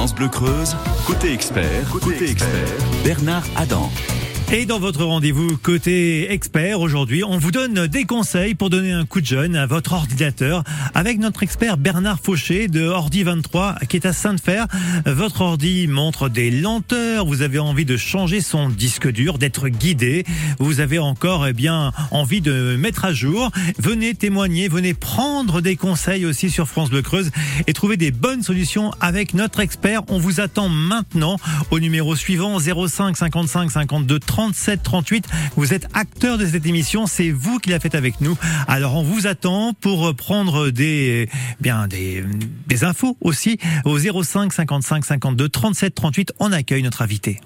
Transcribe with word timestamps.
France 0.00 0.14
Bleu 0.14 0.30
Creuse, 0.30 0.74
côté 1.06 1.34
expert, 1.34 1.90
côté, 1.90 2.30
expert, 2.30 2.48
Bernard 3.04 3.44
Adam. 3.54 3.90
Et 4.52 4.66
dans 4.66 4.80
votre 4.80 5.04
rendez-vous 5.04 5.56
côté 5.58 6.32
expert 6.32 6.80
aujourd'hui, 6.80 7.22
on 7.22 7.38
vous 7.38 7.52
donne 7.52 7.86
des 7.86 8.04
conseils 8.04 8.56
pour 8.56 8.68
donner 8.68 8.90
un 8.90 9.06
coup 9.06 9.20
de 9.20 9.26
jeune 9.26 9.54
à 9.54 9.66
votre 9.66 9.92
ordinateur 9.92 10.64
avec 10.92 11.20
notre 11.20 11.44
expert 11.44 11.76
Bernard 11.76 12.18
Fauché 12.20 12.66
de 12.66 12.84
Ordi 12.88 13.22
23 13.22 13.76
qui 13.88 13.96
est 13.96 14.06
à 14.06 14.12
Sainte-Fer. 14.12 14.66
Votre 15.06 15.42
ordi 15.42 15.86
montre 15.86 16.28
des 16.28 16.50
lenteurs, 16.50 17.26
vous 17.26 17.42
avez 17.42 17.60
envie 17.60 17.84
de 17.84 17.96
changer 17.96 18.40
son 18.40 18.70
disque 18.70 19.08
dur, 19.08 19.38
d'être 19.38 19.68
guidé, 19.68 20.24
vous 20.58 20.80
avez 20.80 20.98
encore 20.98 21.46
eh 21.46 21.52
bien 21.52 21.92
envie 22.10 22.40
de 22.40 22.74
mettre 22.74 23.04
à 23.04 23.12
jour. 23.12 23.52
Venez 23.78 24.14
témoigner, 24.14 24.66
venez 24.66 24.94
prendre 24.94 25.60
des 25.60 25.76
conseils 25.76 26.26
aussi 26.26 26.50
sur 26.50 26.66
France 26.66 26.90
Bleu 26.90 27.02
Creuse 27.02 27.30
et 27.68 27.72
trouver 27.72 27.96
des 27.96 28.10
bonnes 28.10 28.42
solutions 28.42 28.90
avec 29.00 29.32
notre 29.32 29.60
expert. 29.60 30.02
On 30.08 30.18
vous 30.18 30.40
attend 30.40 30.68
maintenant 30.68 31.36
au 31.70 31.78
numéro 31.78 32.16
suivant 32.16 32.58
05 32.58 33.16
55 33.16 33.70
52 33.70 34.18
30 34.18 34.39
37 34.40 34.82
38. 34.82 35.26
Vous 35.56 35.74
êtes 35.74 35.86
acteur 35.92 36.38
de 36.38 36.46
cette 36.46 36.64
émission, 36.64 37.06
c'est 37.06 37.30
vous 37.30 37.58
qui 37.58 37.68
la 37.68 37.78
faites 37.78 37.94
avec 37.94 38.22
nous. 38.22 38.38
Alors 38.66 38.96
on 38.96 39.02
vous 39.02 39.26
attend 39.26 39.74
pour 39.74 40.14
prendre 40.16 40.70
des 40.70 41.28
bien 41.60 41.86
des, 41.88 42.24
des 42.66 42.84
infos 42.84 43.18
aussi 43.20 43.58
au 43.84 43.98
05 43.98 44.50
55 44.50 45.04
52 45.04 45.48
37 45.50 45.94
38. 45.94 46.32
On 46.38 46.52
accueille 46.52 46.82
notre 46.82 47.02
invité. 47.02 47.38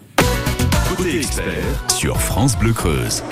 Côté 0.97 1.17
expert 1.17 1.85
sur 1.89 2.21
France 2.21 2.57
Bleu 2.57 2.73
Creuse. 2.73 3.25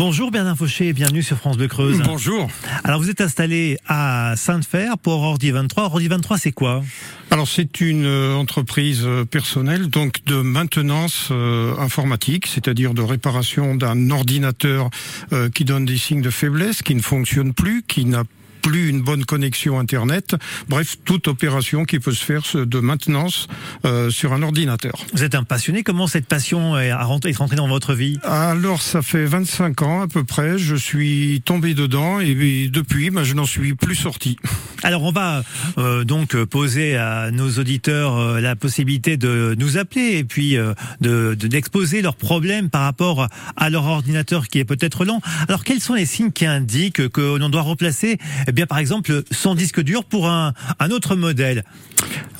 Bonjour 0.00 0.30
Bernard 0.30 0.56
Fauché, 0.56 0.94
bienvenue 0.94 1.22
sur 1.22 1.36
France 1.36 1.58
Bleu 1.58 1.68
Creuse. 1.68 2.00
Bonjour. 2.02 2.48
Alors 2.84 3.02
vous 3.02 3.10
êtes 3.10 3.20
installé 3.20 3.76
à 3.86 4.32
Sainte-Fer 4.34 4.96
pour 4.96 5.20
Ordi 5.20 5.50
23. 5.50 5.84
Ordi 5.84 6.08
23 6.08 6.38
c'est 6.38 6.52
quoi? 6.52 6.82
Alors 7.30 7.46
c'est 7.46 7.82
une 7.82 8.06
euh, 8.06 8.34
entreprise 8.34 9.02
euh, 9.04 9.26
personnelle 9.26 9.88
donc 9.88 10.24
de 10.24 10.36
maintenance 10.36 11.28
euh, 11.30 11.76
informatique, 11.76 12.46
c'est-à-dire 12.46 12.94
de 12.94 13.02
réparation 13.02 13.74
d'un 13.74 14.10
ordinateur 14.10 14.88
qui 15.54 15.66
donne 15.66 15.84
des 15.84 15.98
signes 15.98 16.22
de 16.22 16.30
faiblesse, 16.30 16.80
qui 16.80 16.94
ne 16.94 17.02
fonctionne 17.02 17.52
plus, 17.52 17.82
qui 17.86 18.06
n'a 18.06 18.24
plus 18.60 18.88
une 18.88 19.02
bonne 19.02 19.24
connexion 19.24 19.78
Internet. 19.78 20.36
Bref, 20.68 20.96
toute 21.04 21.28
opération 21.28 21.84
qui 21.84 21.98
peut 21.98 22.12
se 22.12 22.24
faire 22.24 22.42
de 22.54 22.80
maintenance 22.80 23.48
euh, 23.84 24.10
sur 24.10 24.32
un 24.32 24.42
ordinateur. 24.42 25.04
Vous 25.14 25.24
êtes 25.24 25.34
un 25.34 25.44
passionné. 25.44 25.82
Comment 25.82 26.06
cette 26.06 26.26
passion 26.26 26.78
est 26.78 26.92
rentrée 26.92 27.56
dans 27.56 27.68
votre 27.68 27.94
vie? 27.94 28.18
Alors, 28.22 28.82
ça 28.82 29.02
fait 29.02 29.24
25 29.24 29.82
ans 29.82 30.02
à 30.02 30.08
peu 30.08 30.24
près. 30.24 30.58
Je 30.58 30.74
suis 30.74 31.42
tombé 31.44 31.74
dedans 31.74 32.20
et 32.20 32.68
depuis, 32.68 33.10
ben, 33.10 33.24
je 33.24 33.34
n'en 33.34 33.46
suis 33.46 33.74
plus 33.74 33.94
sorti. 33.94 34.36
Alors, 34.82 35.02
on 35.02 35.12
va 35.12 35.42
euh, 35.78 36.04
donc 36.04 36.36
poser 36.44 36.96
à 36.96 37.30
nos 37.30 37.50
auditeurs 37.58 38.16
euh, 38.16 38.40
la 38.40 38.56
possibilité 38.56 39.16
de 39.16 39.54
nous 39.58 39.76
appeler 39.76 40.18
et 40.18 40.24
puis 40.24 40.56
de 41.00 41.34
d'exposer 41.34 42.02
leurs 42.02 42.16
problèmes 42.16 42.70
par 42.70 42.82
rapport 42.82 43.28
à 43.56 43.70
leur 43.70 43.84
ordinateur 43.84 44.48
qui 44.48 44.58
est 44.58 44.64
peut-être 44.64 45.04
lent. 45.04 45.20
Alors, 45.48 45.64
quels 45.64 45.80
sont 45.80 45.94
les 45.94 46.06
signes 46.06 46.32
qui 46.32 46.46
indiquent 46.46 47.08
que 47.08 47.36
l'on 47.36 47.48
doit 47.48 47.62
remplacer 47.62 48.18
eh 48.50 48.52
bien, 48.52 48.66
par 48.66 48.78
exemple, 48.78 49.22
son 49.30 49.54
disque 49.54 49.80
dur 49.80 50.04
pour 50.04 50.28
un, 50.28 50.54
un 50.80 50.90
autre 50.90 51.14
modèle 51.14 51.64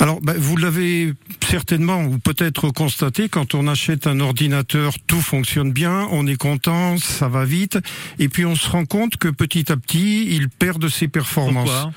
Alors, 0.00 0.20
ben, 0.20 0.34
vous 0.36 0.56
l'avez 0.56 1.14
certainement 1.48 2.02
ou 2.02 2.19
peut-être 2.19 2.70
constaté, 2.70 3.28
quand 3.28 3.55
on 3.55 3.69
achète 3.69 4.08
un 4.08 4.19
ordinateur, 4.19 4.94
tout 5.06 5.20
fonctionne 5.20 5.72
bien, 5.72 6.08
on 6.11 6.27
est 6.27 6.36
content, 6.36 6.98
ça 6.98 7.28
va 7.28 7.44
vite, 7.44 7.78
et 8.19 8.28
puis 8.28 8.44
on 8.44 8.56
se 8.56 8.69
rend 8.69 8.86
compte 8.86 9.19
que 9.19 9.28
petit 9.28 9.70
à 9.70 9.77
petit, 9.77 10.27
il 10.34 10.48
perd 10.48 10.80
de 10.80 10.89
ses 10.89 11.06
performances. 11.06 11.70
Pourquoi 11.70 11.92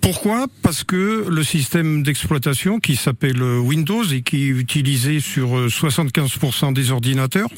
pourquoi? 0.00 0.46
Parce 0.62 0.84
que 0.84 1.26
le 1.28 1.44
système 1.44 2.02
d'exploitation 2.02 2.80
qui 2.80 2.96
s'appelle 2.96 3.42
Windows 3.42 4.04
et 4.04 4.22
qui 4.22 4.44
est 4.44 4.48
utilisé 4.48 5.20
sur 5.20 5.66
75% 5.68 6.72
des 6.72 6.90
ordinateurs, 6.90 7.50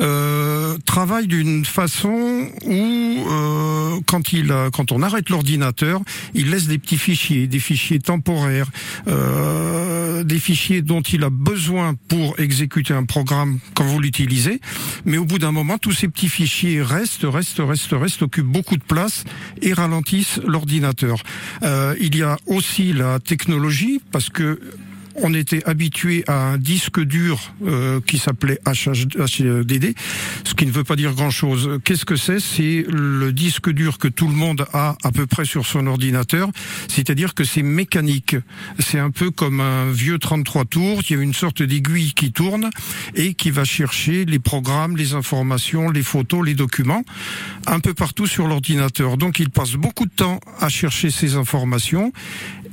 euh, 0.00 0.76
travaille 0.84 1.26
d'une 1.26 1.64
façon 1.64 2.48
où 2.64 3.24
euh, 3.30 4.00
quand 4.06 4.32
il 4.32 4.52
quand 4.72 4.92
on 4.92 5.02
arrête 5.02 5.30
l'ordinateur, 5.30 6.00
il 6.34 6.50
laisse 6.50 6.66
des 6.66 6.78
petits 6.78 6.98
fichiers, 6.98 7.46
des 7.46 7.58
fichiers 7.58 7.98
temporaires, 7.98 8.70
euh, 9.08 10.24
des 10.24 10.38
fichiers 10.38 10.82
dont 10.82 11.02
il 11.02 11.24
a 11.24 11.30
besoin 11.30 11.94
pour 12.08 12.38
exécuter 12.38 12.94
un 12.94 13.04
programme 13.04 13.58
quand 13.74 13.84
vous 13.84 14.00
l'utilisez. 14.00 14.60
Mais 15.04 15.18
au 15.18 15.24
bout 15.24 15.38
d'un 15.38 15.52
moment, 15.52 15.78
tous 15.78 15.92
ces 15.92 16.08
petits 16.08 16.28
fichiers 16.28 16.82
restent, 16.82 17.24
restent, 17.24 17.60
restent, 17.60 17.92
restent, 17.92 18.22
occupent 18.22 18.46
beaucoup 18.46 18.76
de 18.76 18.82
place 18.82 19.24
et 19.62 19.72
ralentissent 19.72 20.40
l'ordinateur. 20.46 21.22
Euh, 21.62 21.94
il 22.00 22.16
y 22.16 22.22
a 22.22 22.36
aussi 22.46 22.92
la 22.92 23.18
technologie 23.20 24.00
parce 24.12 24.28
que 24.28 24.60
on 25.22 25.34
était 25.34 25.62
habitué 25.66 26.24
à 26.26 26.52
un 26.52 26.58
disque 26.58 27.00
dur 27.00 27.52
euh, 27.66 28.00
qui 28.06 28.18
s'appelait 28.18 28.58
HDD, 28.66 29.94
ce 30.44 30.54
qui 30.54 30.66
ne 30.66 30.70
veut 30.70 30.84
pas 30.84 30.96
dire 30.96 31.14
grand-chose. 31.14 31.78
Qu'est-ce 31.84 32.04
que 32.04 32.16
c'est? 32.16 32.40
C'est 32.40 32.84
le 32.88 33.32
disque 33.32 33.70
dur 33.70 33.98
que 33.98 34.08
tout 34.08 34.28
le 34.28 34.34
monde 34.34 34.66
a 34.72 34.96
à 35.02 35.12
peu 35.12 35.26
près 35.26 35.44
sur 35.44 35.66
son 35.66 35.86
ordinateur, 35.86 36.50
c'est-à-dire 36.88 37.34
que 37.34 37.44
c'est 37.44 37.62
mécanique. 37.62 38.36
C'est 38.78 38.98
un 38.98 39.10
peu 39.10 39.30
comme 39.30 39.60
un 39.60 39.90
vieux 39.90 40.18
33 40.18 40.64
tours, 40.64 41.00
il 41.08 41.16
y 41.16 41.18
a 41.18 41.22
une 41.22 41.34
sorte 41.34 41.62
d'aiguille 41.62 42.12
qui 42.12 42.32
tourne 42.32 42.70
et 43.14 43.34
qui 43.34 43.50
va 43.50 43.64
chercher 43.64 44.24
les 44.24 44.38
programmes, 44.38 44.96
les 44.96 45.14
informations, 45.14 45.90
les 45.90 46.02
photos, 46.02 46.44
les 46.44 46.54
documents, 46.54 47.04
un 47.66 47.80
peu 47.80 47.94
partout 47.94 48.26
sur 48.26 48.46
l'ordinateur. 48.46 49.16
Donc 49.16 49.38
il 49.38 49.50
passe 49.50 49.72
beaucoup 49.72 50.06
de 50.06 50.10
temps 50.14 50.40
à 50.60 50.68
chercher 50.68 51.10
ces 51.10 51.34
informations 51.34 52.12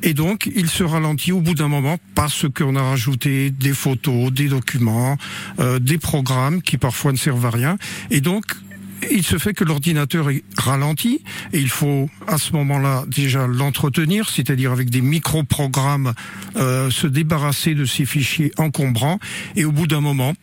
et 0.03 0.13
donc 0.13 0.49
il 0.55 0.69
se 0.69 0.83
ralentit 0.83 1.31
au 1.31 1.41
bout 1.41 1.55
d'un 1.55 1.67
moment 1.67 1.97
parce 2.15 2.45
qu'on 2.49 2.75
a 2.75 2.81
rajouté 2.81 3.49
des 3.49 3.73
photos, 3.73 4.31
des 4.31 4.47
documents, 4.47 5.17
euh, 5.59 5.79
des 5.79 5.97
programmes 5.97 6.61
qui 6.61 6.77
parfois 6.77 7.11
ne 7.11 7.17
servent 7.17 7.45
à 7.45 7.49
rien. 7.49 7.77
Et 8.11 8.21
donc 8.21 8.45
il 9.11 9.23
se 9.23 9.37
fait 9.37 9.53
que 9.53 9.63
l'ordinateur 9.63 10.29
est 10.29 10.43
ralenti 10.57 11.21
et 11.53 11.59
il 11.59 11.69
faut 11.69 12.09
à 12.27 12.37
ce 12.37 12.53
moment-là 12.53 13.05
déjà 13.07 13.47
l'entretenir, 13.47 14.29
c'est-à-dire 14.29 14.71
avec 14.71 14.89
des 14.89 15.01
micro-programmes, 15.01 16.13
euh, 16.55 16.89
se 16.89 17.07
débarrasser 17.07 17.75
de 17.75 17.85
ces 17.85 18.05
fichiers 18.05 18.51
encombrants 18.57 19.19
et 19.55 19.65
au 19.65 19.71
bout 19.71 19.87
d'un 19.87 20.01
moment, 20.01 20.33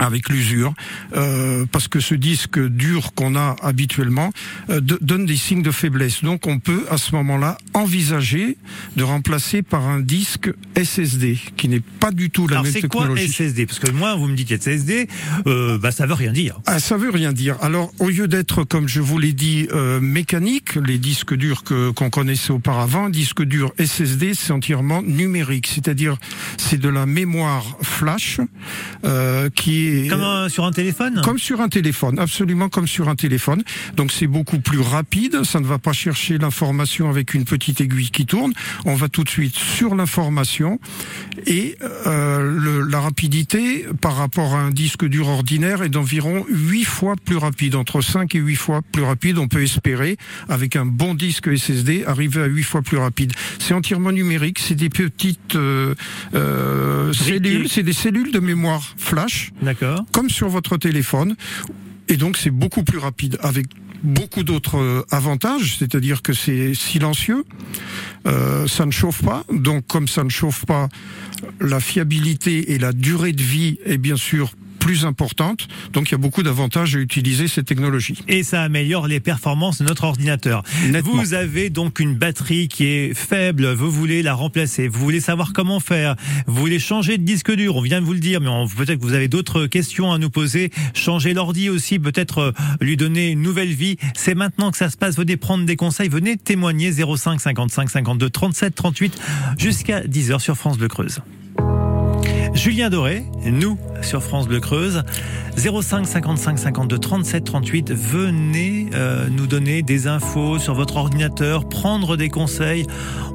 avec 0.00 0.28
l'usure, 0.28 0.74
euh, 1.16 1.66
parce 1.70 1.88
que 1.88 2.00
ce 2.00 2.14
disque 2.14 2.58
dur 2.58 3.12
qu'on 3.14 3.36
a 3.36 3.56
habituellement 3.62 4.30
euh, 4.70 4.80
donne 4.80 5.26
des 5.26 5.36
signes 5.36 5.62
de 5.62 5.70
faiblesse. 5.70 6.22
Donc 6.24 6.46
on 6.46 6.58
peut 6.58 6.84
à 6.90 6.98
ce 6.98 7.14
moment-là 7.14 7.58
envisager 7.74 8.56
de 8.96 9.02
remplacer 9.02 9.62
par 9.62 9.86
un 9.86 10.00
disque 10.00 10.50
SSD, 10.76 11.38
qui 11.56 11.68
n'est 11.68 11.80
pas 11.80 12.10
du 12.10 12.30
tout 12.30 12.46
la 12.46 12.62
même 12.62 12.72
technologie. 12.72 13.28
c'est 13.28 13.36
quoi 13.36 13.46
SSD 13.46 13.66
Parce 13.66 13.78
que 13.78 13.90
moi, 13.90 14.14
vous 14.16 14.28
me 14.28 14.34
dites 14.34 14.62
SSD, 14.62 15.08
euh, 15.46 15.78
bah 15.78 15.90
ça 15.90 16.06
veut 16.06 16.14
rien 16.14 16.32
dire. 16.32 16.60
Ah, 16.66 16.80
ça 16.80 16.96
veut 16.96 17.10
rien 17.10 17.32
dire. 17.32 17.56
Alors 17.60 17.92
au 17.98 18.08
lieu 18.08 18.28
d'être, 18.28 18.64
comme 18.64 18.88
je 18.88 19.00
vous 19.00 19.18
l'ai 19.18 19.32
dit, 19.32 19.68
euh, 19.72 20.00
mécanique, 20.00 20.76
les 20.76 20.98
disques 20.98 21.34
durs 21.34 21.64
que 21.64 21.90
qu'on 21.90 22.10
connaissait 22.10 22.52
auparavant, 22.52 23.08
disque 23.08 23.42
dur 23.42 23.72
SSD, 23.78 24.34
c'est 24.34 24.52
entièrement 24.52 25.02
numérique, 25.02 25.66
c'est-à-dire 25.66 26.16
c'est 26.56 26.78
de 26.78 26.88
la 26.88 27.06
mémoire 27.06 27.78
flash 27.82 28.40
euh, 29.04 29.50
qui 29.72 30.08
comme 30.08 30.48
sur 30.48 30.64
un 30.64 30.72
téléphone 30.72 31.20
Comme 31.24 31.38
sur 31.38 31.60
un 31.60 31.68
téléphone, 31.68 32.18
absolument 32.18 32.68
comme 32.68 32.86
sur 32.86 33.08
un 33.08 33.16
téléphone. 33.16 33.62
Donc 33.96 34.12
c'est 34.12 34.26
beaucoup 34.26 34.58
plus 34.58 34.80
rapide, 34.80 35.44
ça 35.44 35.60
ne 35.60 35.66
va 35.66 35.78
pas 35.78 35.92
chercher 35.92 36.38
l'information 36.38 37.08
avec 37.08 37.34
une 37.34 37.44
petite 37.44 37.80
aiguille 37.80 38.10
qui 38.10 38.26
tourne, 38.26 38.52
on 38.84 38.94
va 38.94 39.08
tout 39.08 39.24
de 39.24 39.28
suite 39.28 39.54
sur 39.54 39.94
l'information 39.94 40.78
et 41.46 41.76
euh, 42.06 42.58
le, 42.58 42.82
la 42.82 43.00
rapidité 43.00 43.86
par 44.00 44.16
rapport 44.16 44.54
à 44.54 44.60
un 44.60 44.70
disque 44.70 45.06
dur 45.06 45.28
ordinaire 45.28 45.82
est 45.82 45.88
d'environ 45.88 46.44
8 46.48 46.84
fois 46.84 47.14
plus 47.22 47.36
rapide, 47.36 47.74
entre 47.74 48.00
5 48.00 48.34
et 48.34 48.38
8 48.38 48.56
fois 48.56 48.80
plus 48.92 49.02
rapide, 49.02 49.38
on 49.38 49.48
peut 49.48 49.62
espérer 49.62 50.16
avec 50.48 50.76
un 50.76 50.86
bon 50.86 51.14
disque 51.14 51.56
SSD 51.56 52.04
arriver 52.06 52.42
à 52.42 52.46
8 52.46 52.62
fois 52.62 52.82
plus 52.82 52.98
rapide. 52.98 53.32
C'est 53.58 53.74
entièrement 53.74 54.12
numérique, 54.12 54.58
c'est 54.58 54.74
des 54.74 54.90
petites 54.90 55.56
euh, 55.56 55.94
euh, 56.34 57.12
cellules, 57.12 57.68
c'est 57.68 57.82
des 57.82 57.92
cellules 57.92 58.32
de 58.32 58.40
mémoire 58.40 58.94
flash 58.96 59.52
comme 60.12 60.30
sur 60.30 60.48
votre 60.48 60.76
téléphone. 60.76 61.36
Et 62.08 62.16
donc 62.16 62.36
c'est 62.36 62.50
beaucoup 62.50 62.82
plus 62.82 62.98
rapide 62.98 63.38
avec 63.40 63.66
beaucoup 64.02 64.42
d'autres 64.42 64.78
euh, 64.78 65.06
avantages, 65.10 65.76
c'est-à-dire 65.78 66.22
que 66.22 66.32
c'est 66.32 66.74
silencieux, 66.74 67.44
euh, 68.26 68.66
ça 68.66 68.84
ne 68.84 68.90
chauffe 68.90 69.22
pas, 69.22 69.44
donc 69.52 69.86
comme 69.86 70.08
ça 70.08 70.24
ne 70.24 70.28
chauffe 70.28 70.66
pas, 70.66 70.88
la 71.60 71.80
fiabilité 71.80 72.72
et 72.72 72.78
la 72.78 72.92
durée 72.92 73.32
de 73.32 73.42
vie 73.42 73.78
est 73.84 73.98
bien 73.98 74.16
sûr 74.16 74.52
plus 74.82 75.06
importante. 75.06 75.68
Donc 75.92 76.08
il 76.08 76.12
y 76.12 76.14
a 76.16 76.18
beaucoup 76.18 76.42
d'avantages 76.42 76.96
à 76.96 76.98
utiliser 76.98 77.46
ces 77.46 77.62
technologies. 77.62 78.18
Et 78.26 78.42
ça 78.42 78.62
améliore 78.62 79.06
les 79.06 79.20
performances 79.20 79.78
de 79.78 79.84
notre 79.84 80.02
ordinateur. 80.04 80.64
Nettement. 80.88 81.22
Vous 81.22 81.34
avez 81.34 81.70
donc 81.70 82.00
une 82.00 82.16
batterie 82.16 82.66
qui 82.66 82.86
est 82.86 83.14
faible, 83.14 83.72
vous 83.72 83.92
voulez 83.92 84.22
la 84.22 84.34
remplacer, 84.34 84.88
vous 84.88 84.98
voulez 84.98 85.20
savoir 85.20 85.52
comment 85.52 85.78
faire, 85.78 86.16
vous 86.48 86.60
voulez 86.60 86.80
changer 86.80 87.16
de 87.16 87.22
disque 87.22 87.54
dur, 87.54 87.76
on 87.76 87.80
vient 87.80 88.00
de 88.00 88.06
vous 88.06 88.12
le 88.12 88.18
dire, 88.18 88.40
mais 88.40 88.48
peut-être 88.76 88.98
que 88.98 89.04
vous 89.04 89.14
avez 89.14 89.28
d'autres 89.28 89.66
questions 89.66 90.12
à 90.12 90.18
nous 90.18 90.30
poser, 90.30 90.70
changer 90.94 91.32
l'ordi 91.32 91.70
aussi, 91.70 92.00
peut-être 92.00 92.38
euh, 92.38 92.52
lui 92.80 92.96
donner 92.96 93.30
une 93.30 93.42
nouvelle 93.42 93.72
vie. 93.72 93.98
C'est 94.16 94.34
maintenant 94.34 94.72
que 94.72 94.78
ça 94.78 94.90
se 94.90 94.96
passe, 94.96 95.16
venez 95.16 95.36
prendre 95.36 95.64
des 95.64 95.76
conseils, 95.76 96.08
venez 96.08 96.36
témoigner 96.36 96.90
05 96.92 97.40
55 97.40 97.88
52 97.88 98.30
37 98.30 98.74
38 98.74 99.20
jusqu'à 99.58 100.00
10h 100.00 100.40
sur 100.40 100.56
France 100.56 100.76
Bleu 100.76 100.88
Creuse. 100.88 101.20
Julien 102.54 102.90
Doré, 102.90 103.24
nous 103.44 103.78
sur 104.02 104.22
France 104.22 104.46
Bleu 104.46 104.60
Creuse, 104.60 105.02
05 105.56 106.06
55 106.06 106.58
52 106.58 106.98
37 106.98 107.44
38. 107.44 107.92
Venez 107.92 108.90
euh, 108.94 109.28
nous 109.30 109.46
donner 109.46 109.82
des 109.82 110.06
infos 110.06 110.58
sur 110.58 110.74
votre 110.74 110.96
ordinateur, 110.96 111.68
prendre 111.68 112.16
des 112.16 112.28
conseils. 112.28 112.86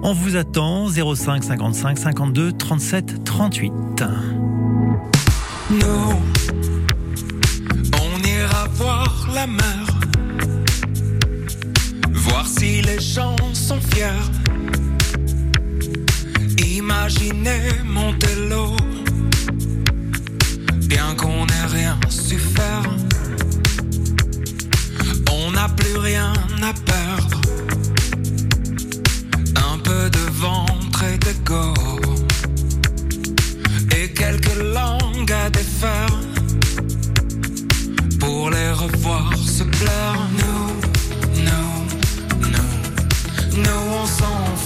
On 0.04 0.14
vous 0.14 0.36
attend 0.36 0.88
05 0.88 1.44
55 1.44 1.98
52 1.98 2.52
37 2.54 3.24
38. 3.24 3.74
Nous, 5.70 5.80
on 7.94 8.24
ira 8.24 8.68
voir 8.74 9.30
la 9.34 9.48
mer, 9.48 10.00
voir 12.14 12.46
si 12.46 12.82
les 12.82 13.00
gens 13.00 13.36
sont 13.54 13.82
fiers. 13.82 14.06
Imaginez 16.78 17.84
Montello, 17.86 18.76
qu'on 21.16 21.46
n'ait 21.46 21.66
rien 21.70 21.98
su 22.10 22.38
faire. 22.38 22.84
On 25.32 25.52
n'a 25.52 25.70
plus 25.70 25.98
rien 25.98 26.34
à 26.62 26.74
perdre, 26.74 27.42
un 29.72 29.78
peu 29.80 30.10
de 30.10 30.26
ventre 30.32 31.04
et 31.04 31.18
d'ego 31.18 31.74
et 33.96 34.12
quelques 34.12 34.58
langues 34.74 35.32
à 35.32 35.50
défaire 35.50 36.20
pour 38.20 38.50
les 38.50 38.72
revoir 38.72 39.36
se 39.38 39.64
plaire. 39.64 40.28
Nous, 40.42 41.42
nous, 41.44 42.50
nous, 42.54 43.62
nous 43.64 43.84
on 44.02 44.06
s'en 44.06 44.57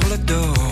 sur 0.00 0.10
le 0.10 0.18
dos. 0.18 0.67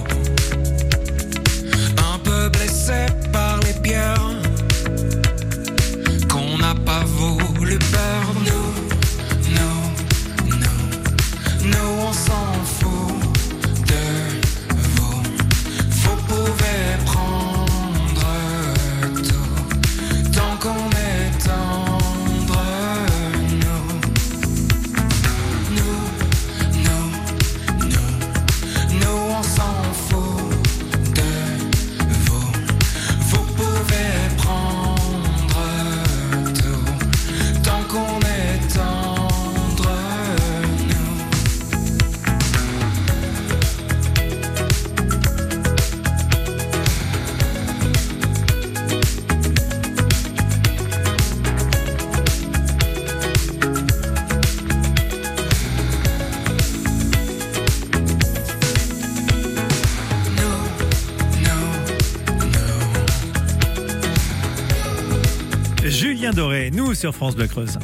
Sur 66.96 67.14
France 67.14 67.36
Bleu 67.36 67.46
Creuse. 67.46 67.78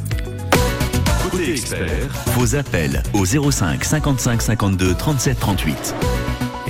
Côté 1.29 1.51
expert, 1.51 2.09
vos 2.35 2.55
appels 2.55 3.01
au 3.13 3.25
05 3.25 3.83
55 3.83 4.41
52 4.41 4.95
37 4.95 5.39
38. 5.39 5.95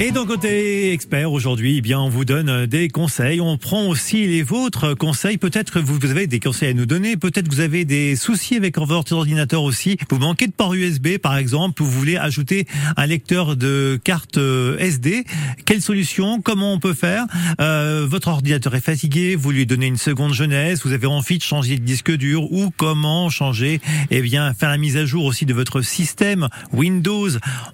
Et 0.06 0.12
donc 0.12 0.28
côté 0.28 0.92
expert 0.92 1.32
aujourd'hui, 1.32 1.78
eh 1.78 1.82
bien 1.82 1.98
on 1.98 2.10
vous 2.10 2.26
donne 2.26 2.50
euh, 2.50 2.68
des 2.68 2.90
conseils. 2.90 3.40
On 3.40 3.58
prend 3.58 3.88
aussi 3.88 4.28
les 4.28 4.44
vôtres 4.44 4.98
conseils. 4.98 5.38
Peut-être 5.38 5.72
que 5.72 5.80
vous 5.80 5.98
avez 6.12 6.28
des 6.28 6.42
conseils 6.42 6.72
à 6.72 6.74
nous 6.74 6.86
donner. 6.86 7.16
Peut-être 7.16 7.48
que 7.48 7.56
vous 7.56 7.62
avez 7.62 7.86
des 7.86 8.18
soucis 8.18 8.58
avec 8.58 8.78
votre 8.78 9.14
ordinateur 9.14 9.64
aussi. 9.64 9.98
Vous 10.10 10.18
manquez 10.18 10.48
de 10.48 10.52
port 10.52 10.74
USB 10.74 11.20
par 11.20 11.38
exemple. 11.38 11.82
Vous 11.82 11.90
voulez 11.90 12.18
ajouter 12.18 12.68
un 12.98 13.06
lecteur 13.06 13.56
de 13.56 13.98
carte 14.04 14.38
euh, 14.40 14.78
SD. 14.78 15.24
Quelle 15.66 15.82
solution? 15.82 16.42
Comment 16.42 16.74
on 16.74 16.80
peut 16.80 16.94
faire? 16.94 17.26
Euh, 17.62 18.06
Votre 18.06 18.28
ordinateur 18.28 18.76
est 18.76 18.84
fatigué. 18.84 19.38
Vous 19.38 19.52
lui 19.52 19.66
donnez 19.66 19.88
une 19.88 19.96
seconde 19.96 20.34
jeunesse. 20.34 20.86
Vous 20.86 20.92
avez 20.92 21.08
envie 21.08 21.38
de 21.38 21.44
changer 21.44 21.78
de 21.78 21.86
disque 21.86 22.12
dur 22.12 22.52
ou 22.52 22.72
comment 22.76 23.30
changer? 23.30 23.80
Eh 24.12 24.22
bien 24.22 24.54
faire 24.54 24.70
la 24.70 24.78
mise 24.78 24.98
à 24.98 25.06
jour 25.06 25.24
aussi 25.24 25.46
de 25.46 25.54
votre 25.54 25.80
système 25.80 26.50
Windows. 26.74 27.30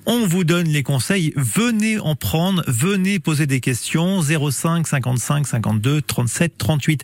On 0.06 0.28
vous 0.28 0.44
donne 0.44 0.68
les 0.68 0.84
conseils. 0.84 1.34
Venez 1.36 1.98
en 1.98 2.19
prendre. 2.20 2.64
Venez 2.68 3.20
poser 3.20 3.48
des 3.48 3.60
questions. 3.60 4.22
05 4.22 4.88
55 4.88 5.48
52 5.48 6.02
37 6.02 6.58
38. 6.58 7.04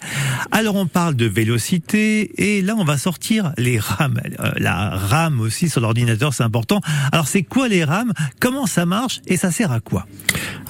Alors 0.51 0.75
on 0.75 0.86
parle 0.86 1.15
de 1.15 1.25
vélocité 1.25 2.57
et 2.57 2.62
là 2.62 2.75
on 2.77 2.84
va 2.84 2.98
sortir 2.98 3.53
les 3.57 3.79
RAM. 3.79 4.19
Euh, 4.39 4.51
La 4.57 4.89
RAM 4.89 5.39
aussi 5.39 5.69
sur 5.69 5.81
l'ordinateur 5.81 6.34
c'est 6.34 6.43
important. 6.43 6.81
Alors 7.12 7.27
c'est 7.27 7.43
quoi 7.43 7.67
les 7.67 7.84
RAM 7.84 8.13
Comment 8.39 8.65
ça 8.65 8.86
marche 8.86 9.22
et 9.27 9.38
ça 9.38 9.51
sert 9.51 9.72
à 9.72 9.79
quoi? 9.79 10.05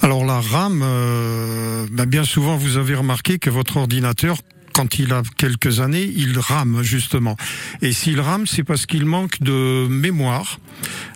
Alors 0.02 0.24
la 0.24 0.40
RAM, 0.40 0.80
euh, 0.82 1.86
ben, 1.90 2.06
bien 2.06 2.24
souvent 2.24 2.56
vous 2.56 2.76
avez 2.76 2.94
remarqué 2.94 3.38
que 3.38 3.50
votre 3.50 3.76
ordinateur 3.76 4.38
quand 4.76 4.98
il 4.98 5.14
a 5.14 5.22
quelques 5.38 5.80
années, 5.80 6.12
il 6.16 6.38
rame 6.38 6.82
justement. 6.82 7.34
Et 7.80 7.92
s'il 7.92 8.20
rame, 8.20 8.46
c'est 8.46 8.62
parce 8.62 8.84
qu'il 8.84 9.06
manque 9.06 9.40
de 9.40 9.86
mémoire. 9.88 10.60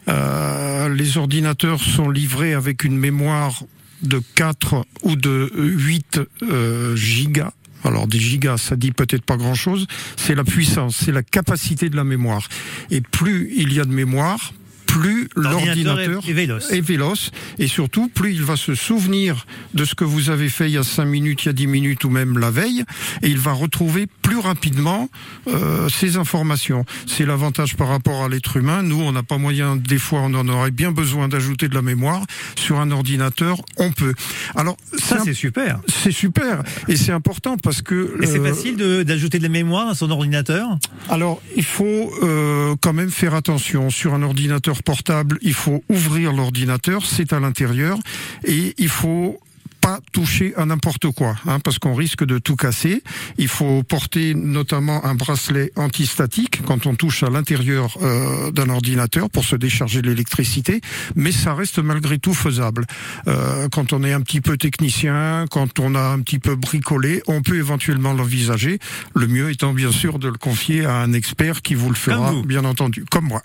Euh, 0.09 0.89
les 0.89 1.19
ordinateurs 1.19 1.79
sont 1.79 2.09
livrés 2.09 2.55
avec 2.55 2.85
une 2.85 2.97
mémoire 2.97 3.63
de 4.01 4.23
4 4.35 4.87
ou 5.03 5.15
de 5.15 5.53
8 5.55 6.21
euh, 6.43 6.97
gigas. 6.97 7.53
Alors 7.85 8.07
des 8.07 8.19
gigas, 8.19 8.57
ça 8.57 8.77
dit 8.77 8.93
peut-être 8.93 9.25
pas 9.25 9.37
grand-chose. 9.37 9.87
C'est 10.17 10.35
la 10.35 10.45
puissance, 10.45 10.97
c'est 10.97 11.13
la 11.13 11.23
capacité 11.23 11.91
de 11.91 11.97
la 11.97 12.05
mémoire. 12.05 12.49
Et 12.91 13.03
plus 13.03 13.53
il 13.55 13.75
y 13.75 13.81
a 13.81 13.85
de 13.85 13.93
mémoire, 13.93 14.55
plus 14.91 15.29
L'ordinateur 15.37 16.25
est- 16.29 16.33
véloce. 16.33 16.73
est 16.73 16.81
véloce 16.81 17.31
et 17.61 17.69
surtout 17.69 18.09
plus 18.09 18.33
il 18.33 18.43
va 18.43 18.57
se 18.57 18.75
souvenir 18.75 19.47
de 19.73 19.85
ce 19.85 19.95
que 19.95 20.03
vous 20.05 20.31
avez 20.31 20.49
fait 20.49 20.69
il 20.69 20.73
y 20.73 20.79
a 20.79 20.83
5 20.83 21.05
minutes, 21.05 21.45
il 21.45 21.47
y 21.47 21.49
a 21.51 21.53
10 21.53 21.69
minutes 21.69 22.03
ou 22.05 22.11
même 22.11 22.39
la 22.39 22.51
veille 22.51 22.83
et 23.23 23.29
il 23.29 23.39
va 23.39 23.53
retrouver 23.53 24.09
plus 24.23 24.39
rapidement 24.39 25.09
euh, 25.47 25.89
ces 25.89 26.17
informations. 26.17 26.85
C'est 27.07 27.25
l'avantage 27.25 27.77
par 27.77 27.87
rapport 27.89 28.25
à 28.25 28.29
l'être 28.29 28.57
humain. 28.57 28.83
Nous, 28.83 29.01
on 29.01 29.13
n'a 29.13 29.23
pas 29.23 29.39
moyen, 29.39 29.77
des 29.77 29.99
fois 29.99 30.21
on 30.23 30.35
en 30.35 30.49
aurait 30.49 30.73
bien 30.73 30.91
besoin 30.91 31.29
d'ajouter 31.29 31.69
de 31.69 31.75
la 31.75 31.83
mémoire. 31.83 32.25
Sur 32.59 32.81
un 32.81 32.91
ordinateur, 32.91 33.59
on 33.77 33.93
peut. 33.93 34.15
Alors, 34.57 34.77
Ça, 34.99 35.21
un- 35.21 35.25
c'est 35.25 35.35
super. 35.35 35.81
c'est 35.87 36.13
super 36.13 36.63
et 36.89 36.97
c'est 36.97 37.13
important 37.13 37.57
parce 37.59 37.81
que... 37.81 38.17
Et 38.23 38.27
c'est 38.27 38.41
euh, 38.41 38.53
facile 38.55 38.77
de- 38.77 39.03
d'ajouter 39.05 39.39
de 39.39 39.45
la 39.45 39.49
mémoire 39.51 39.89
à 39.89 39.95
son 39.95 40.11
ordinateur? 40.11 40.67
Alors, 41.09 41.41
il 41.57 41.65
faut 41.65 42.11
euh, 42.25 42.75
quand 42.81 42.93
même 42.93 43.11
faire 43.11 43.35
attention. 43.35 43.89
Sur 43.91 44.15
un 44.15 44.23
ordinateur 44.23 44.80
portable, 44.83 45.39
il 45.43 45.55
faut 45.55 45.83
ouvrir 45.89 46.33
l'ordinateur, 46.33 47.05
c'est 47.07 47.33
à 47.33 47.41
l'intérieur, 47.41 47.99
et 48.45 48.75
il 48.79 48.89
faut 48.89 49.41
pas 49.81 50.01
toucher 50.13 50.53
à 50.57 50.65
n'importe 50.67 51.11
quoi, 51.13 51.35
hein, 51.47 51.59
parce 51.61 51.79
qu'on 51.79 51.95
risque 51.95 52.25
de 52.25 52.39
tout 52.39 52.57
casser. 52.57 53.03
Il 53.39 53.49
faut 53.49 53.83
porter 53.83 54.35
notamment 54.35 55.05
un 55.05 55.15
bracelet 55.15 55.73
antistatique 55.77 56.63
quand 56.67 56.87
on 56.87 56.95
touche 56.95 57.23
à 57.23 57.31
l'intérieur 57.31 57.97
euh, 58.03 58.51
d'un 58.51 58.69
ordinateur 58.69 59.31
pour 59.31 59.45
se 59.45 59.57
décharger 59.57 60.03
de 60.03 60.09
l'électricité, 60.09 60.81
mais 61.17 61.33
ça 61.33 61.55
reste 61.55 61.79
malgré 61.79 62.19
tout 62.19 62.35
faisable. 62.35 62.85
Euh, 63.29 63.69
quand 63.71 63.93
on 63.93 64.03
est 64.05 64.13
un 64.13 64.21
petit 64.21 64.41
peu 64.41 64.57
technicien, 64.57 65.47
quand 65.51 65.79
on 65.79 65.95
a 65.95 66.01
un 66.03 66.21
petit 66.21 66.39
peu 66.39 66.57
bricolé, 66.57 67.23
on 67.27 67.43
peut 67.43 67.57
éventuellement 67.57 68.13
l'envisager. 68.13 68.79
Le 69.15 69.27
mieux 69.27 69.51
étant 69.51 69.73
bien 69.73 69.93
sûr 69.93 70.19
de 70.19 70.29
le 70.29 70.39
confier 70.39 70.85
à 70.85 70.97
un 70.97 71.13
expert 71.13 71.63
qui 71.63 71.75
vous 71.75 71.89
le 71.89 71.95
fera, 71.97 72.33
bien 72.45 72.65
entendu, 72.65 73.05
comme 73.11 73.27
moi. 73.27 73.41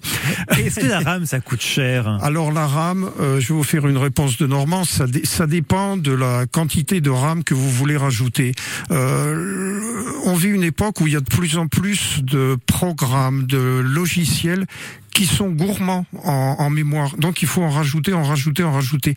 Est-ce 0.58 0.80
que 0.82 0.86
la 0.88 1.00
RAM, 1.00 1.26
ça 1.26 1.40
coûte 1.40 1.62
cher? 1.62 2.08
Alors 2.22 2.52
la 2.52 2.68
RAM, 2.68 3.10
euh, 3.22 3.40
je 3.40 3.48
vais 3.50 3.54
vous 3.54 3.64
faire 3.64 3.88
une 3.88 3.98
réponse 3.98 4.38
de 4.38 4.48
Normand. 4.48 4.84
Ça, 4.84 5.08
dé- 5.08 5.26
ça 5.26 5.48
dépend 5.48 5.96
de 5.98 6.12
la 6.12 6.35
quantité 6.52 7.02
de 7.02 7.10
RAM 7.10 7.44
que 7.44 7.54
vous 7.54 7.70
voulez 7.70 7.98
rajouter. 7.98 8.54
Euh, 8.92 10.04
on 10.26 10.36
vit 10.36 10.50
une 10.50 10.64
époque 10.64 11.02
où 11.02 11.08
il 11.08 11.14
y 11.14 11.16
a 11.16 11.22
de 11.22 11.30
plus 11.30 11.58
en 11.58 11.68
plus 11.68 12.24
de 12.24 12.58
programmes, 12.66 13.46
de 13.46 13.82
logiciels 13.84 14.66
qui 15.16 15.26
sont 15.26 15.50
gourmands 15.50 16.06
en, 16.24 16.70
mémoire. 16.70 17.16
Donc 17.18 17.42
il 17.42 17.48
faut 17.48 17.64
en 17.64 17.70
rajouter, 17.70 18.14
en 18.14 18.24
rajouter, 18.24 18.64
en 18.64 18.72
rajouter. 18.72 19.16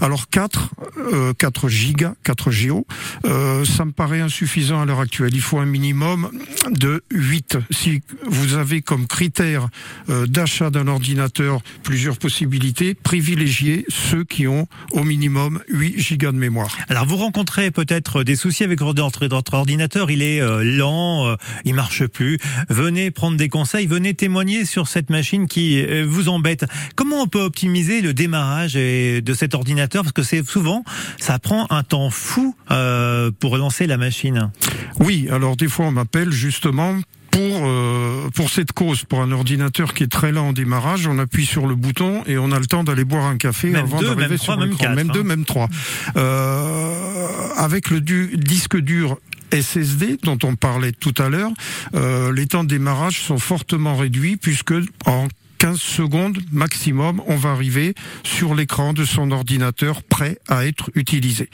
Alors 0.00 0.28
4, 0.28 0.70
euh, 1.12 1.32
4 1.34 1.68
gigas, 1.68 2.14
4 2.24 2.50
géo, 2.50 2.86
euh, 3.26 3.64
ça 3.64 3.84
me 3.84 3.90
paraît 3.90 4.20
insuffisant 4.20 4.80
à 4.80 4.86
l'heure 4.86 5.00
actuelle. 5.00 5.34
Il 5.34 5.40
faut 5.40 5.58
un 5.58 5.66
minimum 5.66 6.30
de 6.70 7.02
8. 7.10 7.58
Si 7.70 8.00
vous 8.26 8.54
avez 8.54 8.80
comme 8.80 9.06
critère 9.06 9.68
euh, 10.08 10.26
d'achat 10.26 10.70
d'un 10.70 10.86
ordinateur 10.86 11.60
plusieurs 11.82 12.16
possibilités, 12.16 12.94
privilégiez 12.94 13.84
ceux 13.88 14.24
qui 14.24 14.46
ont 14.46 14.68
au 14.92 15.02
minimum 15.02 15.60
8 15.68 15.98
gigas 15.98 16.32
de 16.32 16.38
mémoire. 16.38 16.76
Alors 16.88 17.06
vous 17.06 17.16
rencontrez 17.16 17.70
peut-être 17.70 18.22
des 18.22 18.36
soucis 18.36 18.64
avec 18.64 18.80
votre 18.80 19.54
ordinateur, 19.54 20.10
il 20.10 20.22
est 20.22 20.40
euh, 20.40 20.62
lent, 20.62 21.26
euh, 21.26 21.36
il 21.64 21.74
marche 21.74 22.06
plus. 22.06 22.38
Venez 22.68 23.10
prendre 23.10 23.36
des 23.36 23.48
conseils, 23.48 23.86
venez 23.86 24.14
témoigner 24.14 24.64
sur 24.64 24.88
cette 24.88 25.10
machine 25.10 25.39
qui 25.46 25.80
euh, 25.82 26.04
vous 26.08 26.28
embête. 26.28 26.64
Comment 26.96 27.22
on 27.22 27.26
peut 27.26 27.40
optimiser 27.42 28.00
le 28.00 28.12
démarrage 28.14 28.74
de 28.74 29.34
cet 29.34 29.54
ordinateur? 29.54 30.02
Parce 30.02 30.12
que 30.12 30.22
c'est 30.22 30.44
souvent, 30.46 30.84
ça 31.18 31.38
prend 31.38 31.66
un 31.70 31.82
temps 31.82 32.10
fou 32.10 32.54
euh, 32.70 33.30
pour 33.38 33.52
relancer 33.52 33.86
la 33.86 33.96
machine. 33.96 34.50
Oui, 34.98 35.28
alors 35.30 35.56
des 35.56 35.68
fois 35.68 35.86
on 35.86 35.92
m'appelle 35.92 36.32
justement 36.32 36.94
pour 37.30 37.60
euh, 37.64 38.28
pour 38.34 38.50
cette 38.50 38.72
cause, 38.72 39.04
pour 39.04 39.20
un 39.22 39.30
ordinateur 39.30 39.94
qui 39.94 40.02
est 40.02 40.08
très 40.10 40.32
lent 40.32 40.48
en 40.48 40.52
démarrage, 40.52 41.06
on 41.06 41.18
appuie 41.18 41.46
sur 41.46 41.66
le 41.68 41.76
bouton 41.76 42.22
et 42.26 42.36
on 42.38 42.50
a 42.50 42.58
le 42.58 42.66
temps 42.66 42.82
d'aller 42.82 43.04
boire 43.04 43.26
un 43.26 43.36
café 43.36 43.68
Même 43.70 43.84
avant 43.84 44.00
d'arriver 44.02 44.28
même 44.30 44.38
sur 44.38 44.58
même 44.58 44.70
l'écran. 44.70 44.84
quatre, 44.84 44.96
Même 44.96 45.10
hein. 45.10 45.12
deux, 45.14 45.22
même 45.22 45.44
trois. 45.44 45.68
Euh, 46.16 47.48
avec 47.56 47.90
le 47.90 48.00
du- 48.00 48.36
disque 48.36 48.76
dur 48.78 49.18
SSD 49.52 50.18
dont 50.22 50.38
on 50.44 50.56
parlait 50.56 50.92
tout 50.92 51.14
à 51.18 51.28
l'heure, 51.28 51.52
euh, 51.94 52.32
les 52.32 52.46
temps 52.46 52.64
de 52.64 52.68
démarrage 52.68 53.20
sont 53.20 53.38
fortement 53.38 53.96
réduits 53.96 54.36
puisque 54.36 54.74
en 55.06 55.28
15 55.58 55.78
secondes 55.78 56.38
maximum, 56.52 57.20
on 57.26 57.36
va 57.36 57.50
arriver 57.50 57.94
sur 58.24 58.54
l'écran 58.54 58.94
de 58.94 59.04
son 59.04 59.30
ordinateur 59.30 60.02
prêt 60.02 60.38
à 60.48 60.66
être 60.66 60.90
utilisé. 60.94 61.50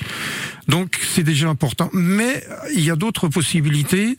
Donc 0.68 1.00
c'est 1.12 1.24
déjà 1.24 1.48
important. 1.48 1.90
Mais 1.92 2.44
il 2.72 2.84
y 2.84 2.90
a 2.90 2.96
d'autres 2.96 3.26
possibilités 3.26 4.16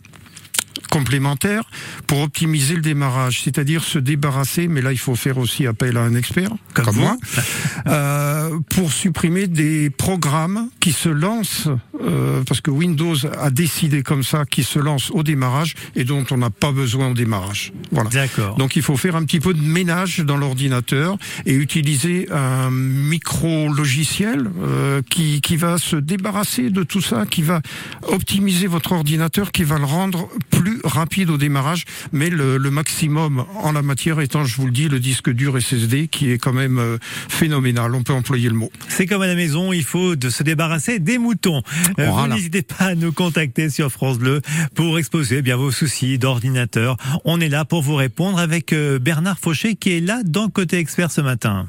complémentaires 0.92 1.64
pour 2.08 2.22
optimiser 2.22 2.76
le 2.76 2.82
démarrage, 2.82 3.42
c'est-à-dire 3.44 3.84
se 3.84 4.00
débarrasser, 4.00 4.68
mais 4.68 4.82
là 4.82 4.92
il 4.92 4.98
faut 5.00 5.16
faire 5.16 5.38
aussi 5.38 5.68
appel 5.68 5.98
à 5.98 6.02
un 6.02 6.16
expert, 6.16 6.52
Comme 6.74 6.86
comme, 6.86 6.96
moi, 6.98 7.18
euh, 7.88 8.60
pour 8.70 8.92
supprimer 8.92 9.48
des 9.48 9.90
programmes 9.90 10.70
qui 10.80 10.92
se 10.92 11.10
lancent, 11.10 11.68
euh, 12.02 12.44
parce 12.48 12.62
que 12.62 12.72
Windows 12.72 13.16
a 13.40 13.50
décidé 13.50 14.04
comme 14.04 14.24
ça, 14.24 14.46
qui 14.46 14.64
se 14.64 14.80
lancent 14.80 15.12
au 15.12 15.24
démarrage 15.24 15.76
et 15.96 16.04
dont 16.04 16.26
on 16.32 16.38
n'a 16.38 16.50
pas 16.50 16.72
besoin 16.72 17.10
au 17.10 17.14
démarrage. 17.14 17.74
Voilà. 17.92 18.10
D'accord. 18.10 18.56
Donc 18.56 18.76
il 18.76 18.82
faut 18.82 18.98
faire 18.98 19.16
un 19.16 19.24
petit 19.24 19.40
peu 19.40 19.54
de 19.54 19.62
ménage 19.62 20.20
dans 20.20 20.38
l'ordinateur 20.38 21.18
et 21.46 21.54
utiliser 21.54 22.28
un 22.32 22.70
micro 22.72 23.68
logiciel 23.70 24.50
euh, 24.62 25.02
qui, 25.10 25.42
qui 25.42 25.58
va 25.58 25.78
se 25.78 25.96
débarrasser 25.96 26.70
de 26.70 26.84
tout 26.84 27.02
ça, 27.02 27.26
qui 27.26 27.42
va 27.42 27.62
optimiser 28.04 28.68
votre 28.68 28.92
ordinateur, 28.92 29.52
qui 29.52 29.64
va 29.64 29.78
le 29.78 29.86
rendre 29.86 30.30
plus 30.50 30.67
rapide 30.84 31.30
au 31.30 31.38
démarrage, 31.38 31.86
mais 32.12 32.30
le, 32.30 32.58
le 32.58 32.72
maximum 32.72 33.46
en 33.56 33.72
la 33.72 33.82
matière 33.82 34.20
étant, 34.22 34.44
je 34.46 34.56
vous 34.58 34.66
le 34.66 34.72
dis, 34.72 34.90
le 34.90 35.00
disque 35.00 35.30
dur 35.30 35.60
SSD 35.62 36.08
qui 36.08 36.32
est 36.32 36.38
quand 36.38 36.54
même 36.54 36.80
euh, 36.80 36.98
phénoménal. 37.30 37.94
On 37.96 38.04
peut 38.04 38.14
employer 38.14 38.50
le 38.50 38.56
mot. 38.56 38.72
C'est 38.90 39.06
comme 39.06 39.22
à 39.22 39.28
la 39.28 39.36
maison, 39.36 39.74
il 39.74 39.84
faut 39.84 40.16
de 40.16 40.30
se 40.30 40.44
débarrasser 40.44 41.00
des 41.00 41.18
moutons. 41.18 41.62
Euh, 42.00 42.10
Voilà. 42.10 42.30
Vous 42.30 42.36
n'hésitez 42.36 42.62
pas 42.62 42.86
à 42.86 42.96
nous 42.96 43.12
contacter 43.12 43.70
sur 43.70 43.92
France 43.92 44.18
Bleu 44.20 44.42
pour 44.76 44.98
exposer 45.00 45.38
eh 45.38 45.42
bien 45.42 45.56
vos 45.58 45.72
soucis 45.72 46.18
d'ordinateur. 46.18 46.98
On 47.26 47.40
est 47.40 47.50
là 47.50 47.66
pour 47.66 47.82
vous 47.82 47.96
répondre 47.96 48.40
avec 48.40 48.74
euh, 48.74 49.00
Bernard 49.00 49.38
Fauché 49.40 49.76
qui 49.76 49.92
est 49.98 50.00
là 50.02 50.22
dans 50.26 50.50
Côté 50.50 50.78
Expert 50.78 51.12
ce 51.12 51.22
matin. 51.22 51.68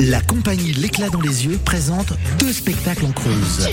La 0.00 0.20
compagnie 0.20 0.72
L'éclat 0.72 1.08
dans 1.08 1.20
les 1.20 1.46
yeux 1.46 1.58
présente 1.64 2.12
deux 2.38 2.52
spectacles 2.52 3.04
en 3.06 3.12
Creuse. 3.12 3.68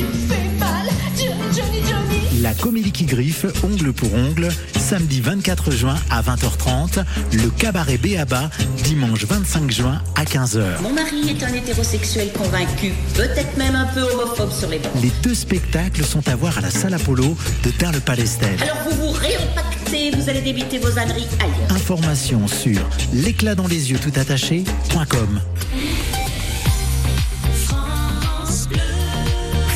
La 2.44 2.54
comédie 2.54 2.92
qui 2.92 3.06
griffe, 3.06 3.46
ongle 3.64 3.94
pour 3.94 4.14
ongle, 4.14 4.50
samedi 4.78 5.22
24 5.22 5.72
juin 5.72 5.96
à 6.12 6.22
20h30. 6.22 7.06
Le 7.32 7.50
cabaret 7.50 7.98
Béaba, 7.98 8.50
dimanche 8.84 9.24
25 9.24 9.72
juin 9.72 10.02
à 10.18 10.26
15h. 10.26 10.82
Mon 10.82 10.92
mari 10.92 11.30
est 11.30 11.42
un 11.42 11.54
hétérosexuel 11.54 12.34
convaincu, 12.34 12.92
peut-être 13.16 13.56
même 13.56 13.76
un 13.76 13.86
peu 13.86 14.02
homophobe 14.02 14.52
sur 14.52 14.68
les 14.68 14.80
bords. 14.80 14.92
Les 15.02 15.14
deux 15.24 15.34
spectacles 15.34 16.04
sont 16.04 16.28
à 16.28 16.36
voir 16.36 16.58
à 16.58 16.62
la 16.62 16.70
salle 16.70 16.94
Apollo 16.96 17.38
de 17.64 17.72
Darles-Palestel. 17.80 18.62
Alors 18.62 18.90
vous 18.90 19.08
vous 19.08 19.12
réempactez, 19.14 20.12
vous 20.12 20.30
allez 20.30 20.42
débiter 20.42 20.80
vos 20.80 21.00
âneries 21.00 21.28
ailleurs. 21.40 21.72
Informations 21.74 22.50
sur 22.50 22.82
l'éclat 23.14 23.56
dans 23.56 23.68
les 23.68 23.90
yeux 23.90 24.00
tout 24.00 24.20
attaché.com. 24.20 25.40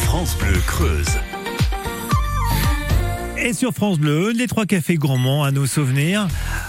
France 0.04 0.36
Bleu 0.38 0.60
Creuse. 0.68 1.18
Et 3.48 3.54
sur 3.54 3.72
France 3.72 3.98
Bleu, 3.98 4.34
les 4.36 4.46
trois 4.46 4.66
cafés 4.66 4.96
gourmands 4.96 5.46
à 5.46 5.52
nos 5.52 5.66
souvenirs. 5.66 6.28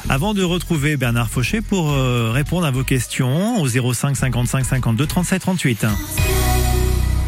Avant 0.08 0.32
de 0.32 0.44
retrouver 0.44 0.96
Bernard 0.96 1.28
Fauché 1.28 1.60
pour 1.60 1.90
euh, 1.90 2.30
répondre 2.30 2.64
à 2.64 2.70
vos 2.70 2.84
questions 2.84 3.60
au 3.60 3.66
05 3.66 4.16
55 4.16 4.64
52 4.64 5.04
37 5.04 5.42
38. 5.42 5.86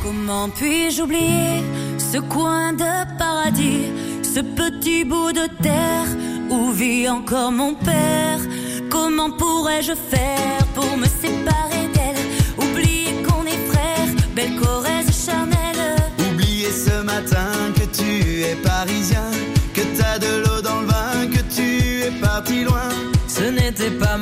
Comment 0.04 0.48
puis-je 0.50 1.02
oublier 1.02 1.64
ce 1.98 2.18
coin 2.18 2.74
de 2.74 3.18
paradis, 3.18 3.86
ce 4.22 4.38
petit 4.38 5.04
bout 5.04 5.32
de 5.32 5.48
terre 5.60 6.06
où 6.48 6.70
vit 6.70 7.08
encore 7.08 7.50
mon 7.50 7.74
père? 7.74 8.38
Comment 8.88 9.32
pourrais-je 9.32 9.94
faire 9.94 10.64
pour 10.76 10.96
me 10.96 11.06
séparer 11.06 11.88
d'elle? 11.92 12.68
Oublier 12.68 13.14
qu'on 13.26 13.44
est 13.46 13.66
frères, 13.68 14.14
belle 14.36 14.54
Corrèze 14.54 14.99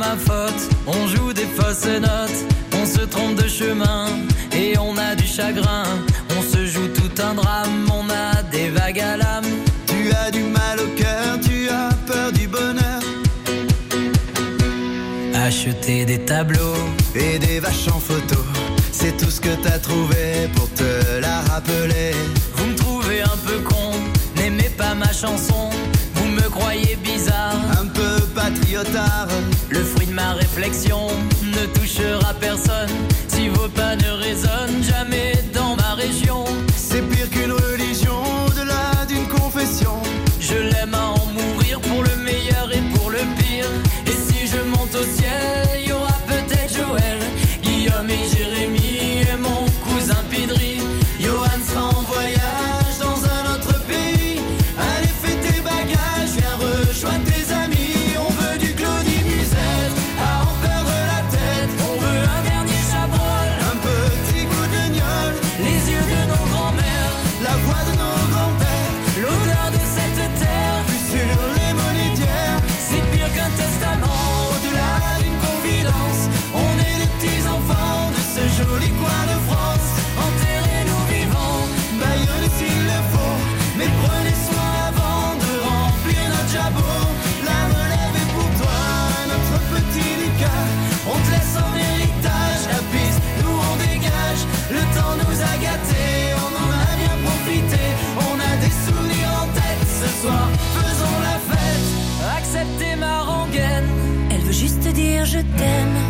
ma 0.09 0.17
faute, 0.17 0.63
on 0.87 1.07
joue 1.07 1.33
des 1.33 1.49
fausses 1.57 1.87
notes, 2.01 2.41
on 2.81 2.87
se 2.87 3.05
trompe 3.05 3.35
de 3.43 3.49
chemin 3.49 4.07
et 4.53 4.79
on 4.79 4.97
a 4.97 5.15
du 5.15 5.27
chagrin. 5.27 5.85
On 6.37 6.43
se 6.43 6.65
joue 6.67 6.89
tout 6.89 7.15
un 7.23 7.35
drame, 7.35 7.87
on 7.93 8.07
a 8.09 8.43
des 8.51 8.71
vagues 8.71 9.01
à 9.01 9.17
l'âme. 9.17 9.51
Tu 9.87 10.11
as 10.23 10.31
du 10.31 10.43
mal 10.45 10.77
au 10.81 10.89
cœur, 11.01 11.39
tu 11.47 11.69
as 11.69 11.91
peur 12.07 12.33
du 12.33 12.47
bonheur 12.47 13.01
Acheter 15.35 16.05
des 16.05 16.21
tableaux, 16.21 16.83
et 17.15 17.39
des 17.39 17.61
vaches 17.61 17.89
en 17.89 18.01
photo. 18.01 18.41
C'est 18.93 19.17
tout 19.17 19.31
ce 19.31 19.41
que 19.41 19.55
t'as 19.63 19.79
trouvé 19.79 20.49
pour 20.55 20.69
te 20.73 21.21
la 21.21 21.41
rappeler. 21.53 22.13
vous 22.55 22.67
me 22.67 22.75
trouvez 22.75 23.21
un 23.23 23.39
peu 23.47 23.59
con, 23.71 23.91
n'aimez 24.37 24.71
pas 24.77 24.95
ma 24.95 25.13
chanson, 25.13 25.71
vous 26.15 26.29
me 26.29 26.47
croyez 26.57 26.97
bizarre. 26.97 27.78
Le 29.71 29.83
fruit 29.83 30.07
de 30.07 30.13
ma 30.13 30.35
réflexion 30.35 31.09
ne 31.43 31.67
touchera 31.75 32.33
personne 32.35 32.89
si 33.27 33.49
vos 33.49 33.69
pas 33.69 33.97
ne 33.97 34.11
résonnent 34.11 34.85
jamais 34.85 35.33
dans 35.53 35.75
ma 35.75 35.95
région. 35.95 36.45
C'est 36.77 37.03
pire 37.03 37.29
qu'une 37.29 37.51
religion, 37.51 38.23
au-delà 38.47 39.05
d'une 39.09 39.27
confession. 39.27 40.01
Je 40.39 40.55
l'aime 40.55 40.95
à 40.95 41.07
en 41.09 41.27
mourir 41.27 41.81
pour 41.81 42.05
le 42.05 42.23
meilleur 42.23 42.71
et 42.73 42.81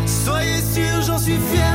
Soyez 0.05 0.61
sûrs, 0.73 1.01
j'en 1.05 1.17
suis 1.17 1.37
fier, 1.51 1.68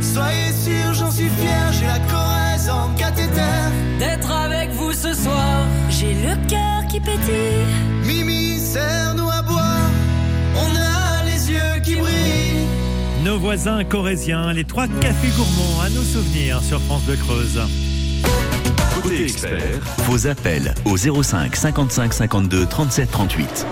Soyez 0.00 0.52
sûrs, 0.52 0.94
j'en 0.94 1.10
suis 1.10 1.28
fier, 1.28 1.72
j'ai 1.72 1.86
la 1.86 1.98
Corrèze 2.00 2.70
en 2.70 2.88
cathéter. 2.96 3.40
D'être 3.98 4.30
avec 4.30 4.70
vous 4.72 4.92
ce 4.92 5.12
soir. 5.12 5.66
J'ai 5.90 6.14
le 6.14 6.34
cœur 6.48 6.86
qui 6.88 7.00
pétille. 7.00 7.64
Mimi, 8.04 8.58
serre-nous 8.58 9.30
à 9.30 9.42
boire, 9.42 9.90
on 10.56 10.76
a 10.76 11.24
les 11.24 11.50
yeux 11.50 11.80
qui 11.82 11.96
brillent. 11.96 12.66
Nos 13.24 13.38
voisins 13.38 13.82
corésiens, 13.84 14.52
les 14.52 14.64
trois 14.64 14.86
cafés 14.86 15.32
gourmands 15.36 15.80
à 15.82 15.90
nos 15.90 16.02
souvenirs 16.02 16.62
sur 16.62 16.80
France 16.82 17.02
Bleu 17.02 17.16
Creuse. 17.16 17.60
Côté 19.02 19.24
expert, 19.24 19.80
vos 20.06 20.26
appels 20.26 20.74
au 20.84 20.96
05 20.96 21.54
55 21.54 22.12
52 22.12 22.66
37 22.66 23.10
38. 23.10 23.66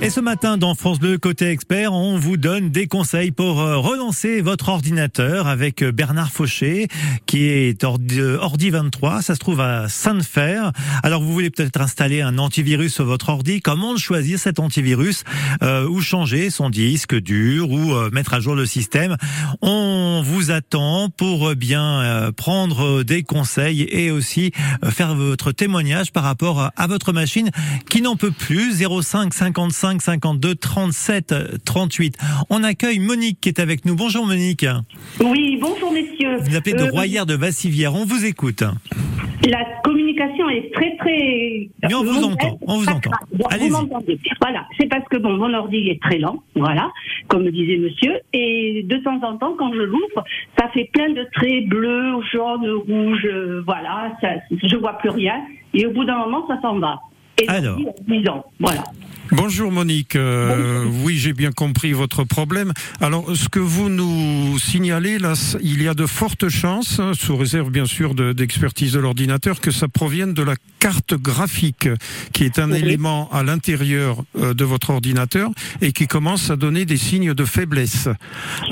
Et 0.00 0.10
ce 0.10 0.20
matin, 0.20 0.58
dans 0.58 0.76
France 0.76 1.00
Bleu 1.00 1.18
Côté 1.18 1.50
Expert, 1.50 1.92
on 1.92 2.18
vous 2.18 2.36
donne 2.36 2.70
des 2.70 2.86
conseils 2.86 3.32
pour 3.32 3.60
euh, 3.60 3.78
relancer 3.78 4.40
votre 4.40 4.68
ordinateur 4.68 5.48
avec 5.48 5.82
euh, 5.82 5.90
Bernard 5.90 6.30
Fauché, 6.30 6.86
qui 7.26 7.46
est 7.46 7.82
Ordi, 7.82 8.20
euh, 8.20 8.38
Ordi 8.38 8.70
23. 8.70 9.22
Ça 9.22 9.34
se 9.34 9.40
trouve 9.40 9.60
à 9.60 9.88
Sainte-Fer. 9.88 10.70
Alors, 11.02 11.20
vous 11.20 11.32
voulez 11.32 11.50
peut-être 11.50 11.80
installer 11.80 12.20
un 12.20 12.38
antivirus 12.38 12.94
sur 12.94 13.06
votre 13.06 13.28
ordi. 13.28 13.60
Comment 13.60 13.96
choisir 13.96 14.38
cet 14.38 14.60
antivirus? 14.60 15.24
Euh, 15.62 15.88
ou 15.88 16.00
changer 16.00 16.50
son 16.50 16.70
disque 16.70 17.16
dur 17.16 17.68
ou 17.68 17.92
euh, 17.92 18.08
mettre 18.12 18.34
à 18.34 18.40
jour 18.40 18.54
le 18.54 18.66
système? 18.66 19.16
On 19.62 20.22
vous 20.24 20.52
attend 20.52 21.10
pour 21.10 21.48
euh, 21.48 21.54
bien 21.56 21.82
euh, 22.02 22.30
prendre 22.30 23.02
des 23.02 23.24
conseils 23.24 23.82
et 23.90 24.12
aussi 24.12 24.52
euh, 24.84 24.92
faire 24.92 25.16
votre 25.16 25.50
témoignage 25.50 26.12
par 26.12 26.22
rapport 26.22 26.70
à 26.76 26.86
votre 26.86 27.12
machine 27.12 27.50
qui 27.90 28.00
n'en 28.00 28.14
peut 28.14 28.30
plus. 28.30 28.78
05 28.78 29.34
55 29.34 29.87
52 29.98 30.54
37 30.54 31.34
38. 31.64 32.16
On 32.50 32.62
accueille 32.62 32.98
Monique 32.98 33.40
qui 33.40 33.48
est 33.48 33.58
avec 33.60 33.84
nous. 33.86 33.96
Bonjour 33.96 34.26
Monique. 34.26 34.66
Oui, 35.20 35.58
bonjour 35.60 35.90
messieurs. 35.92 36.36
Vous 36.42 36.56
appelez 36.56 36.74
de 36.74 36.82
Euh, 36.82 36.90
Royère 36.90 37.24
de 37.26 37.34
Vassivière. 37.34 37.94
On 37.94 38.04
vous 38.04 38.24
écoute. 38.26 38.62
La 39.48 39.64
communication 39.84 40.48
est 40.50 40.70
très 40.74 40.96
très. 40.98 41.70
Mais 41.82 41.94
on 41.94 42.02
vous 42.04 42.24
entend, 42.24 42.58
on 42.66 42.78
vous 42.78 42.88
entend. 42.88 43.10
m'entendez. 43.70 44.18
Voilà, 44.42 44.66
c'est 44.78 44.88
parce 44.88 45.04
que 45.08 45.16
bon, 45.16 45.32
mon 45.36 45.54
ordi 45.54 45.88
est 45.88 46.00
très 46.02 46.18
lent, 46.18 46.42
voilà, 46.54 46.90
comme 47.28 47.48
disait 47.50 47.78
monsieur, 47.78 48.14
et 48.34 48.82
de 48.84 48.96
temps 48.98 49.18
en 49.22 49.36
temps, 49.38 49.54
quand 49.58 49.72
je 49.72 49.80
l'ouvre, 49.82 50.24
ça 50.58 50.68
fait 50.74 50.90
plein 50.92 51.10
de 51.10 51.26
traits 51.34 51.66
bleus, 51.68 52.20
jaunes, 52.32 52.68
rouges, 52.88 53.26
euh, 53.26 53.62
voilà, 53.64 54.12
ça, 54.20 54.28
je 54.62 54.76
vois 54.76 54.94
plus 54.98 55.10
rien, 55.10 55.40
et 55.72 55.86
au 55.86 55.92
bout 55.92 56.04
d'un 56.04 56.18
moment, 56.18 56.44
ça 56.48 56.60
s'en 56.60 56.78
va. 56.78 56.98
Et 57.40 57.48
Alors. 57.48 57.78
l'ordi 57.78 57.88
a 57.88 58.20
10 58.22 58.28
ans, 58.28 58.44
voilà. 58.58 58.82
Bonjour 59.32 59.70
Monique, 59.70 60.16
Euh, 60.16 60.84
oui 61.04 61.18
j'ai 61.18 61.32
bien 61.34 61.52
compris 61.52 61.92
votre 61.92 62.24
problème. 62.24 62.72
Alors 63.00 63.36
ce 63.36 63.48
que 63.48 63.58
vous 63.58 63.88
nous 63.90 64.58
signalez 64.58 65.18
là, 65.18 65.34
il 65.62 65.82
y 65.82 65.88
a 65.88 65.94
de 65.94 66.06
fortes 66.06 66.48
chances, 66.48 66.98
hein, 66.98 67.12
sous 67.14 67.36
réserve 67.36 67.70
bien 67.70 67.84
sûr 67.84 68.14
de- 68.14 68.32
d'expertise 68.32 68.92
de, 68.92 68.98
l'ordinateur, 68.98 69.60
que 69.60 69.70
ça 69.70 69.86
provienne 69.88 70.32
de 70.32 70.42
la 70.42 70.54
carte 70.78 71.14
graphique, 71.14 71.88
qui 72.32 72.44
est 72.44 72.58
un 72.58 72.72
élément 72.72 73.28
à 73.32 73.42
l'intérieur 73.42 74.22
euh, 74.38 74.54
de 74.54 74.64
votre 74.64 74.90
ordinateur 74.90 75.50
et 75.82 75.92
qui 75.92 76.06
commence 76.06 76.50
à 76.50 76.56
donner 76.56 76.84
des 76.86 76.96
signes 76.96 77.34
de 77.34 77.44
faiblesse. 77.44 78.08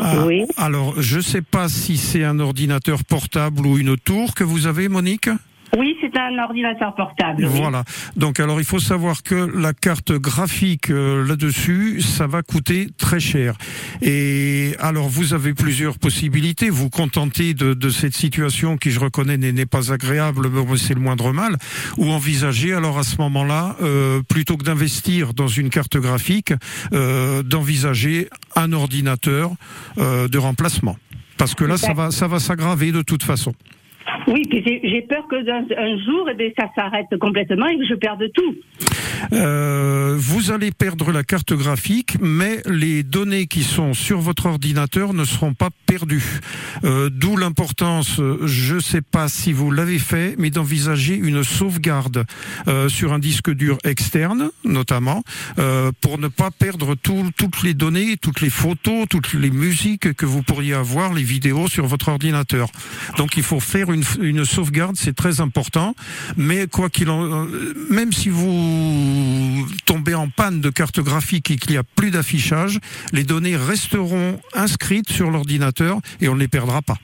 Ah, 0.01 0.25
Alors 0.57 1.01
je 1.03 1.19
ne 1.19 1.23
sais 1.23 1.42
pas 1.42 1.69
si 1.69 1.99
c'est 1.99 2.25
un 2.25 2.38
ordinateur 2.40 3.05
portable 3.05 3.66
ou 3.66 3.77
une 3.79 3.97
tour 3.99 4.35
que 4.35 4.45
vous 4.45 4.66
avez 4.66 4.88
Monique 4.88 5.29
Oui, 5.77 5.97
c'est 6.01 6.17
un 6.19 6.39
ordinateur 6.39 6.95
portable. 6.95 7.45
oui. 7.45 7.51
voilà. 7.53 7.85
Donc 8.17 8.41
alors 8.41 8.61
il 8.61 8.65
faut 8.65 8.79
savoir 8.79 9.23
que 9.23 9.35
la 9.35 9.73
carte 9.73 10.12
graphique 10.12 10.91
euh, 10.91 11.27
là-dessus, 11.27 12.01
ça 12.01 12.27
va 12.27 12.43
coûter 12.43 12.89
très 12.99 13.21
cher. 13.21 13.55
Et 14.03 14.75
alors 14.81 15.09
vous 15.09 15.35
avez 15.35 15.55
plusieurs 15.55 15.99
possibilités. 15.99 16.71
Vous 16.71 16.91
contentez 16.91 17.55
de, 17.55 17.75
de 17.75 17.91
cette 17.91 18.15
situation 18.15 18.77
qui, 18.77 18.91
je 18.91 19.01
reconnais, 19.01 19.37
n'est 19.37 19.53
n'est 19.53 19.67
pas 19.67 19.93
agréable, 19.93 20.49
mais 20.51 20.79
c'est 20.79 20.95
le 20.95 21.01
moindre 21.01 21.33
mal. 21.33 21.57
Ou 21.97 22.11
envisager 22.11 22.73
alors 22.73 22.99
à 22.99 23.03
ce 23.03 23.17
moment-là, 23.19 23.77
euh, 23.83 24.23
plutôt 24.29 24.57
que 24.57 24.65
d'investir 24.65 25.35
dans 25.35 25.49
une 25.49 25.71
carte 25.71 25.97
graphique, 25.97 26.53
euh, 26.93 27.43
d'envisager 27.43 28.29
un 28.55 28.73
ordinateur 28.73 29.53
euh, 29.99 30.29
de 30.29 30.39
remplacement. 30.39 30.97
Parce 31.39 31.55
que 31.55 31.65
là, 31.65 31.77
ça 31.77 31.93
va, 31.93 32.11
ça 32.11 32.29
va 32.29 32.39
s'aggraver 32.39 32.93
de 32.93 33.03
toute 33.03 33.23
façon. 33.23 33.53
Oui, 34.29 34.42
puis 34.49 34.62
j'ai 34.64 35.03
peur 35.03 35.27
que 35.29 35.37
un 35.37 36.05
jour, 36.05 36.29
eh 36.38 36.55
ça 36.59 36.69
s'arrête 36.75 37.07
complètement 37.21 37.66
et 37.69 37.79
que 37.79 37.85
je 37.87 37.95
perde 37.95 38.25
tout. 38.35 38.55
Euh, 39.33 40.14
vous 40.19 40.51
allez 40.51 40.71
perdre 40.71 41.11
la 41.12 41.25
carte 41.25 41.53
graphique, 41.55 42.16
mais 42.21 42.61
les 42.66 43.03
données 43.03 43.47
qui 43.47 43.62
sont 43.62 43.95
sur 43.95 44.21
votre 44.21 44.47
ordinateur 44.47 45.14
ne 45.14 45.25
seront 45.25 45.55
pas 45.55 45.71
perdues. 45.87 46.40
Euh, 46.85 47.09
D'où 47.11 47.37
l'importance, 47.37 48.21
je 48.45 48.75
ne 48.75 48.81
sais 48.81 49.01
pas 49.01 49.29
si 49.29 49.53
vous 49.53 49.71
l'avez 49.71 49.99
fait, 49.99 50.35
mais 50.38 50.51
d'envisager 50.51 51.14
une 51.16 51.42
sauvegarde 51.42 52.25
euh, 52.69 52.88
sur 52.88 53.12
un 53.12 53.19
disque 53.19 53.51
dur 53.51 53.79
externe, 53.85 54.51
notamment, 54.64 55.23
pour 56.01 56.19
ne 56.19 56.29
pas 56.29 56.51
perdre 56.51 56.95
tout- 56.95 57.31
toutes 57.37 57.62
les 57.62 57.75
données, 57.75 58.16
toutes 58.21 58.40
les 58.40 58.51
photos, 58.51 59.07
toutes 59.09 59.33
les 59.33 59.51
musiques 59.51 60.12
que 60.14 60.27
vous 60.27 60.42
pourriez 60.42 60.75
avoir, 60.75 61.12
les 61.14 61.23
vidéos 61.23 61.69
sur 61.69 61.87
votre 61.87 62.09
ordinateur. 62.09 62.69
Donc 63.16 63.37
il 63.37 63.42
faut 63.42 63.61
faire 63.61 63.90
une, 63.92 63.95
une 64.20 64.44
sauvegarde, 64.44 64.96
c'est 64.96 65.14
très 65.14 65.40
important. 65.40 65.94
Mais 66.37 66.66
quoi 66.66 66.88
qu'il 66.88 67.11
en, 67.11 67.24
euh, 67.24 67.74
même 67.90 68.12
si 68.12 68.28
vous 68.28 69.66
tombez 69.85 70.14
en 70.14 70.28
panne 70.28 70.61
de 70.61 70.70
carte 70.70 71.00
graphique 71.00 71.50
et 71.50 71.56
qu'il 71.56 71.72
n'y 71.72 71.78
a 71.78 71.82
plus 71.82 72.11
d'affichage, 72.11 72.78
les 73.12 73.24
données 73.24 73.56
resteront 73.56 74.38
inscrites 74.54 75.11
sur 75.11 75.30
l'ordinateur 75.30 75.98
et 76.20 76.28
on 76.28 76.35
ne 76.35 76.40
les 76.40 76.48
perdra 76.48 76.82
pas. 76.82 76.96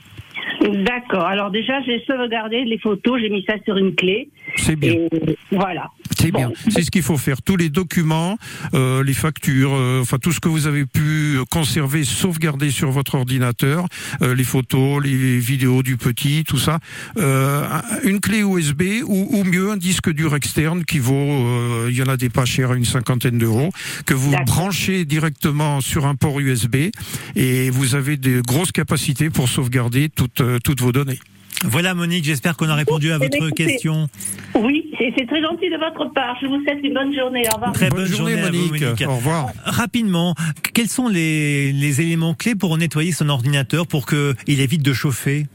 D'accord. 0.61 1.27
Alors 1.27 1.51
déjà, 1.51 1.81
j'ai 1.83 2.03
sauvegardé 2.07 2.65
les 2.65 2.79
photos, 2.79 3.21
j'ai 3.21 3.31
mis 3.31 3.45
ça 3.45 3.55
sur 3.65 3.77
une 3.77 3.95
clé. 3.95 4.29
C'est 4.57 4.77
bien. 4.77 4.93
Et 4.93 5.37
voilà. 5.51 5.91
C'est 6.19 6.31
bien. 6.31 6.53
C'est 6.69 6.83
ce 6.83 6.91
qu'il 6.91 7.03
faut 7.03 7.17
faire. 7.17 7.43
Tous 7.43 7.57
les 7.57 7.69
documents, 7.69 8.39
euh, 8.75 9.03
les 9.03 9.15
factures, 9.15 9.75
euh, 9.75 10.01
enfin 10.03 10.19
tout 10.19 10.33
ce 10.33 10.41
que 10.41 10.49
vous 10.49 10.67
avez 10.67 10.87
pu 10.87 11.39
conserver, 11.51 12.05
sauvegarder 12.05 12.71
sur 12.71 12.91
votre 12.91 13.15
ordinateur, 13.15 13.87
euh, 14.23 14.35
les 14.35 14.45
photos, 14.45 15.03
les 15.03 15.39
vidéos 15.39 15.83
du 15.83 15.97
petit, 15.97 16.45
tout 16.47 16.59
ça. 16.59 16.79
Euh, 17.17 17.67
une 18.05 18.21
clé 18.21 18.41
USB 18.41 19.03
ou, 19.05 19.29
ou 19.31 19.45
mieux 19.45 19.71
un 19.71 19.77
disque 19.77 20.11
dur 20.11 20.35
externe 20.35 20.85
qui 20.85 20.99
vaut, 20.99 21.15
euh, 21.15 21.89
il 21.91 21.97
y 21.97 22.03
en 22.03 22.07
a 22.07 22.17
des 22.17 22.29
pas 22.29 22.45
chers 22.45 22.73
à 22.73 22.77
une 22.77 22.85
cinquantaine 22.85 23.39
d'euros, 23.39 23.71
que 24.07 24.15
vous 24.15 24.33
branchez 24.47 25.05
directement 25.05 25.81
sur 25.81 26.07
un 26.07 26.15
port 26.15 26.41
USB 26.41 26.91
et 27.37 27.71
vous 27.71 27.95
avez 27.95 28.17
de 28.17 28.41
grosses 28.41 28.73
capacités 28.73 29.31
pour 29.31 29.49
sauvegarder 29.49 30.09
toutes, 30.09 30.43
toutes 30.65 30.81
vos 30.81 30.93
données. 30.93 31.19
Voilà 31.65 31.95
Monique, 31.95 32.25
j'espère 32.25 32.57
qu'on 32.57 32.69
a 32.69 32.75
répondu 32.75 33.13
à 33.13 33.19
Eh 33.21 33.25
votre 33.25 33.51
question. 33.51 34.09
Oui, 34.55 34.85
c'est 34.99 35.27
très 35.27 35.41
gentil 35.43 35.71
de 35.71 35.79
votre 35.79 36.13
part. 36.13 36.37
Je 36.41 36.47
vous 36.47 36.63
souhaite 36.63 36.79
une 36.83 36.95
bonne 36.95 37.15
journée. 37.15 37.43
Au 37.51 37.55
revoir. 37.55 37.73
Très 37.73 37.89
bonne, 37.89 38.07
journée, 38.07 38.41
à 38.41 38.51
vous, 38.51 38.69
Monique. 38.69 39.05
Au 39.07 39.15
revoir. 39.17 39.47
Rapidement, 39.65 40.35
quels 40.75 40.89
sont 40.89 41.09
les, 41.09 41.73
les 41.73 42.01
éléments 42.01 42.35
clés 42.35 42.55
pour 42.55 42.77
nettoyer 42.79 43.13
son 43.13 43.29
ordinateur 43.29 43.87
pour 43.87 44.07
qu'il 44.07 44.61
évite 44.61 44.83
de 44.83 44.93
chauffer? 44.93 45.47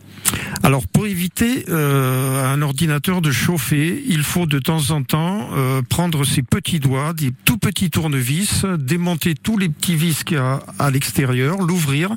Alors 0.63 0.87
pour 0.87 1.07
éviter 1.07 1.65
euh, 1.69 2.53
un 2.53 2.61
ordinateur 2.61 3.21
de 3.21 3.31
chauffer, 3.31 4.03
il 4.07 4.23
faut 4.23 4.45
de 4.45 4.59
temps 4.59 4.91
en 4.91 5.03
temps 5.03 5.49
euh, 5.55 5.81
prendre 5.81 6.25
ses 6.25 6.41
petits 6.41 6.79
doigts, 6.79 7.13
des 7.13 7.31
tout 7.45 7.57
petits 7.57 7.89
tournevis, 7.89 8.65
démonter 8.77 9.35
tous 9.35 9.57
les 9.57 9.69
petits 9.69 9.95
vis 9.95 10.23
qu'il 10.23 10.37
y 10.37 10.39
a 10.39 10.59
à 10.79 10.91
l'extérieur, 10.91 11.61
l'ouvrir 11.61 12.15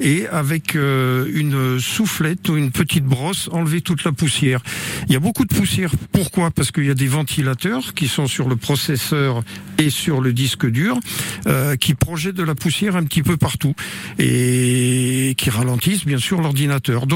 et 0.00 0.26
avec 0.28 0.76
euh, 0.76 1.30
une 1.34 1.78
soufflette 1.78 2.48
ou 2.48 2.56
une 2.56 2.70
petite 2.70 3.04
brosse 3.04 3.50
enlever 3.52 3.80
toute 3.80 4.04
la 4.04 4.12
poussière. 4.12 4.62
Il 5.08 5.12
y 5.12 5.16
a 5.16 5.20
beaucoup 5.20 5.44
de 5.44 5.54
poussière. 5.54 5.92
Pourquoi? 6.12 6.50
Parce 6.50 6.70
qu'il 6.70 6.84
y 6.84 6.90
a 6.90 6.94
des 6.94 7.08
ventilateurs 7.08 7.94
qui 7.94 8.08
sont 8.08 8.26
sur 8.26 8.48
le 8.48 8.56
processeur 8.56 9.42
et 9.78 9.90
sur 9.90 10.20
le 10.20 10.32
disque 10.32 10.66
dur 10.66 10.98
euh, 11.46 11.76
qui 11.76 11.94
projettent 11.94 12.36
de 12.36 12.42
la 12.42 12.54
poussière 12.54 12.96
un 12.96 13.04
petit 13.04 13.22
peu 13.22 13.36
partout 13.36 13.74
et 14.18 15.34
qui 15.36 15.50
ralentissent 15.50 16.04
bien 16.04 16.18
sûr 16.18 16.40
l'ordinateur. 16.40 17.06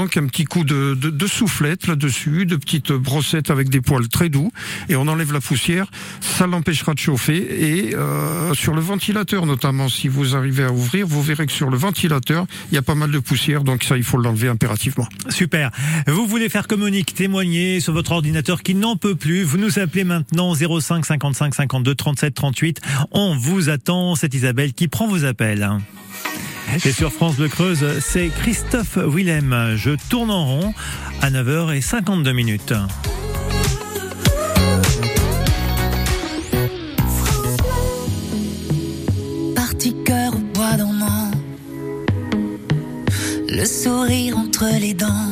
Coup 0.43 0.65
de, 0.65 0.95
de, 0.95 1.09
de 1.09 1.27
soufflette 1.27 1.87
là-dessus, 1.87 2.45
de 2.45 2.57
petites 2.57 2.91
brossettes 2.91 3.49
avec 3.49 3.69
des 3.69 3.79
poils 3.79 4.09
très 4.09 4.27
doux 4.27 4.51
et 4.89 4.97
on 4.97 5.07
enlève 5.07 5.31
la 5.31 5.39
poussière. 5.39 5.87
Ça 6.19 6.47
l'empêchera 6.47 6.93
de 6.93 6.99
chauffer 6.99 7.37
et 7.37 7.95
euh, 7.95 8.53
sur 8.53 8.73
le 8.73 8.81
ventilateur 8.81 9.45
notamment, 9.45 9.87
si 9.87 10.07
vous 10.09 10.35
arrivez 10.35 10.63
à 10.63 10.71
ouvrir, 10.71 11.07
vous 11.07 11.21
verrez 11.21 11.45
que 11.45 11.53
sur 11.53 11.69
le 11.69 11.77
ventilateur, 11.77 12.45
il 12.71 12.75
y 12.75 12.77
a 12.77 12.81
pas 12.81 12.95
mal 12.95 13.11
de 13.11 13.19
poussière, 13.19 13.63
donc 13.63 13.83
ça 13.83 13.95
il 13.95 14.03
faut 14.03 14.17
l'enlever 14.17 14.49
impérativement. 14.49 15.07
Super. 15.29 15.71
Vous 16.07 16.27
voulez 16.27 16.49
faire 16.49 16.67
comme 16.67 16.81
Monique, 16.81 17.13
témoigner 17.13 17.79
sur 17.79 17.93
votre 17.93 18.11
ordinateur 18.11 18.61
qui 18.61 18.75
n'en 18.75 18.97
peut 18.97 19.15
plus. 19.15 19.43
Vous 19.43 19.57
nous 19.57 19.79
appelez 19.79 20.03
maintenant 20.03 20.53
05 20.53 21.05
55 21.05 21.55
52 21.55 21.95
37 21.95 22.33
38. 22.33 22.81
On 23.11 23.37
vous 23.37 23.69
attend. 23.69 24.15
C'est 24.15 24.33
Isabelle 24.33 24.73
qui 24.73 24.87
prend 24.87 25.07
vos 25.07 25.25
appels. 25.25 25.69
Et 26.73 26.91
sur 26.91 27.11
France 27.11 27.37
Bleu 27.37 27.47
Creuse, 27.47 27.85
c'est 27.99 28.29
Christophe 28.29 28.97
Willem. 28.97 29.75
Je 29.75 29.91
tourne 30.09 30.29
en 30.31 30.45
rond 30.45 30.73
à 31.21 31.29
9h52 31.29 32.31
minutes. 32.33 32.73
Parti 39.55 39.95
cœur 40.05 40.33
bois 40.53 40.73
dormant, 40.77 41.31
le 43.47 43.65
sourire 43.65 44.37
entre 44.37 44.65
les 44.79 44.93
dents, 44.93 45.31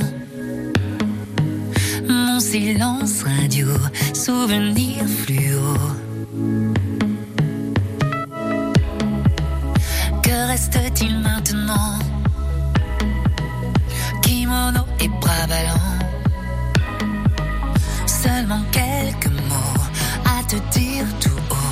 mon 2.07 2.39
silence 2.39 3.23
radio, 3.23 3.67
souvenir 4.13 5.05
fluo. 5.07 6.92
Seulement 18.07 18.63
quelques 18.71 19.27
mots 19.27 19.83
à 20.25 20.43
te 20.43 20.55
dire 20.77 21.05
tout 21.19 21.29
haut. 21.49 21.63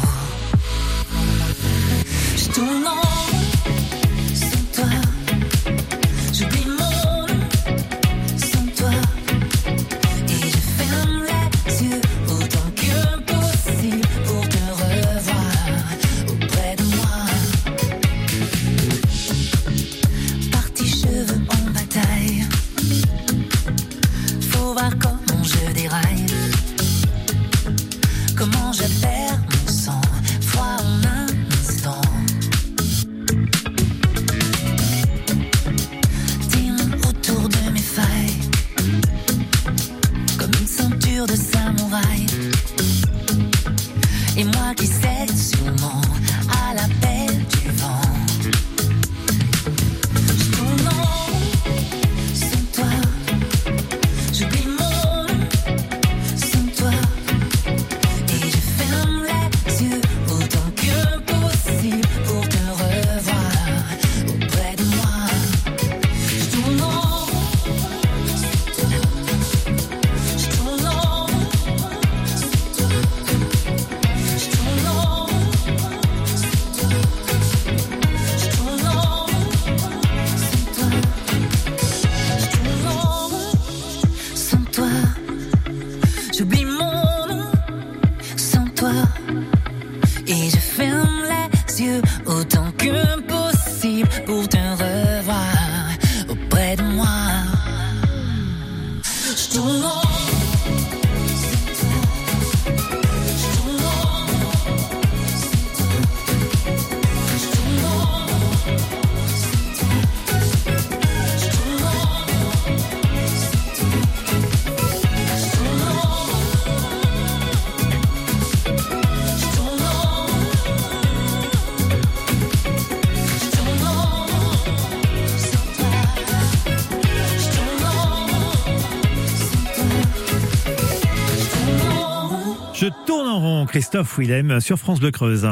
Willem, 134.17 134.59
sur 134.59 134.77
France 134.77 134.99
Bleu 134.99 135.11
Creuse. 135.11 135.47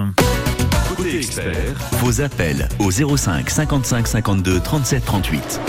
Côté 0.95 1.17
expert, 1.17 1.75
vos 2.01 2.21
appels 2.21 2.67
au 2.79 2.91
05 2.91 3.49
55 3.49 4.07
52 4.07 4.59
37 4.59 5.05
38. 5.05 5.59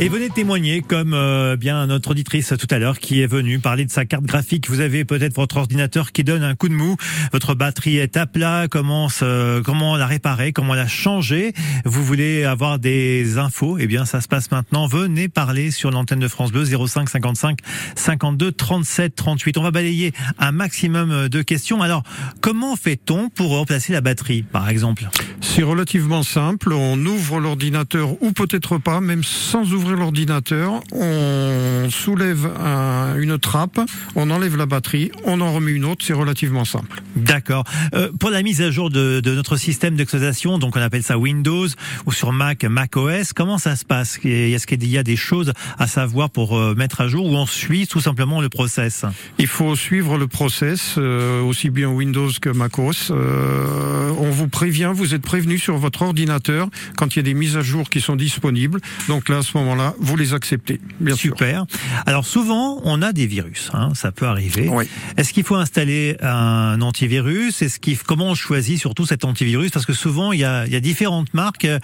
Et 0.00 0.08
venez 0.08 0.30
témoigner 0.30 0.80
comme 0.80 1.12
euh, 1.12 1.56
bien 1.56 1.88
notre 1.88 2.12
auditrice 2.12 2.54
tout 2.56 2.68
à 2.72 2.78
l'heure 2.78 3.00
qui 3.00 3.20
est 3.20 3.26
venue 3.26 3.58
parler 3.58 3.84
de 3.84 3.90
sa 3.90 4.04
carte 4.04 4.22
graphique. 4.22 4.70
Vous 4.70 4.78
avez 4.78 5.04
peut-être 5.04 5.34
votre 5.34 5.56
ordinateur 5.56 6.12
qui 6.12 6.22
donne 6.22 6.44
un 6.44 6.54
coup 6.54 6.68
de 6.68 6.74
mou, 6.74 6.94
votre 7.32 7.56
batterie 7.56 7.96
est 7.96 8.16
à 8.16 8.24
plat, 8.26 8.68
comment 8.70 9.08
se- 9.08 9.60
comment 9.62 9.96
la 9.96 10.06
réparer, 10.06 10.52
comment 10.52 10.74
la 10.74 10.86
changer. 10.86 11.52
Vous 11.84 12.04
voulez 12.04 12.44
avoir 12.44 12.78
des 12.78 13.38
infos? 13.38 13.76
Eh 13.80 13.88
bien, 13.88 14.04
ça 14.04 14.20
se 14.20 14.28
passe 14.28 14.52
maintenant. 14.52 14.86
Venez 14.86 15.28
parler 15.28 15.72
sur 15.72 15.90
l'antenne 15.90 16.20
de 16.20 16.28
France 16.28 16.52
Bleu 16.52 16.64
05 16.64 17.08
55 17.08 17.58
52 17.96 18.52
37 18.52 19.16
38. 19.16 19.58
On 19.58 19.62
va 19.62 19.72
balayer 19.72 20.12
un 20.38 20.52
maximum 20.52 21.28
de 21.28 21.42
questions. 21.42 21.82
Alors, 21.82 22.04
comment 22.40 22.76
fait-on 22.76 23.30
pour 23.30 23.50
remplacer 23.50 23.92
la 23.92 24.00
batterie, 24.00 24.44
par 24.44 24.68
exemple? 24.68 25.08
C'est 25.40 25.64
relativement 25.64 26.22
simple. 26.22 26.72
On 26.72 26.96
ouvre 27.04 27.40
l'ordinateur 27.40 28.10
ou 28.22 28.30
peut-être 28.30 28.78
pas, 28.78 29.00
même 29.00 29.24
sans 29.24 29.72
ouvrir 29.72 29.87
l'ordinateur. 29.94 30.82
On 30.92 31.88
soulève 31.90 32.46
un- 32.64 33.16
une 33.18 33.38
trappe, 33.38 33.80
on 34.14 34.30
enlève 34.30 34.56
la 34.56 34.66
batterie, 34.66 35.10
on 35.24 35.40
en 35.40 35.52
remet 35.52 35.72
une 35.72 35.84
autre. 35.84 36.04
C'est 36.04 36.12
relativement 36.12 36.64
simple. 36.64 37.02
D'accord. 37.16 37.64
Euh, 37.94 38.10
pour 38.18 38.30
la 38.30 38.42
mise 38.42 38.60
à 38.62 38.70
jour 38.70 38.90
de, 38.90 39.20
de 39.20 39.34
notre 39.34 39.56
système 39.56 39.96
d'exploitation, 39.96 40.58
donc 40.58 40.76
on 40.76 40.80
appelle 40.80 41.02
ça 41.02 41.18
Windows 41.18 41.66
ou 42.06 42.12
sur 42.12 42.32
Mac, 42.32 42.64
Mac 42.64 42.96
OS, 42.96 43.32
comment 43.32 43.58
ça 43.58 43.76
se 43.76 43.84
passe? 43.84 44.18
Est-ce 44.24 44.66
qu'il 44.66 44.86
y 44.88 44.98
a 44.98 45.02
des 45.02 45.16
choses 45.16 45.52
à 45.78 45.86
savoir 45.86 46.30
pour 46.30 46.56
euh, 46.58 46.74
mettre 46.74 47.00
à 47.00 47.08
jour 47.08 47.26
ou 47.26 47.34
on 47.36 47.46
suit 47.46 47.86
tout 47.86 48.00
simplement 48.00 48.40
le 48.40 48.48
process? 48.48 49.04
Il 49.38 49.46
faut 49.46 49.74
suivre 49.76 50.18
le 50.18 50.26
process, 50.26 50.94
euh, 50.98 51.42
aussi 51.42 51.70
bien 51.70 51.88
Windows 51.88 52.30
que 52.40 52.50
MacOS. 52.50 53.10
Euh, 53.10 54.10
on 54.18 54.30
vous 54.30 54.48
prévient, 54.48 54.92
vous 54.94 55.14
êtes 55.14 55.22
prévenu 55.22 55.58
sur 55.58 55.76
votre 55.78 56.02
ordinateur 56.02 56.68
quand 56.96 57.14
il 57.14 57.18
y 57.18 57.20
a 57.20 57.22
des 57.22 57.34
mises 57.34 57.56
à 57.56 57.62
jour 57.62 57.88
qui 57.90 58.00
sont 58.00 58.16
disponibles. 58.16 58.80
Donc 59.08 59.28
là, 59.28 59.38
à 59.38 59.42
ce 59.42 59.56
moment-là, 59.58 59.77
vous 59.98 60.16
les 60.16 60.34
acceptez, 60.34 60.80
bien 61.00 61.14
sûr. 61.14 61.36
Super. 61.36 61.66
Alors 62.06 62.26
souvent, 62.26 62.80
on 62.84 63.02
a 63.02 63.12
des 63.12 63.26
virus, 63.26 63.70
hein, 63.72 63.92
ça 63.94 64.12
peut 64.12 64.26
arriver. 64.26 64.68
Oui. 64.70 64.86
Est-ce 65.16 65.32
qu'il 65.32 65.44
faut 65.44 65.56
installer 65.56 66.16
un 66.20 66.80
antivirus? 66.80 67.62
Est-ce 67.62 67.78
qu'il 67.78 67.98
comment 67.98 68.30
on 68.30 68.34
choisit 68.34 68.78
surtout 68.78 69.06
cet 69.06 69.24
antivirus? 69.24 69.70
Parce 69.70 69.86
que 69.86 69.92
souvent, 69.92 70.32
il 70.32 70.40
y 70.40 70.44
a, 70.44 70.66
il 70.66 70.72
y 70.72 70.76
a 70.76 70.80
différentes 70.80 71.32
marques 71.34 71.64
euh, 71.64 71.78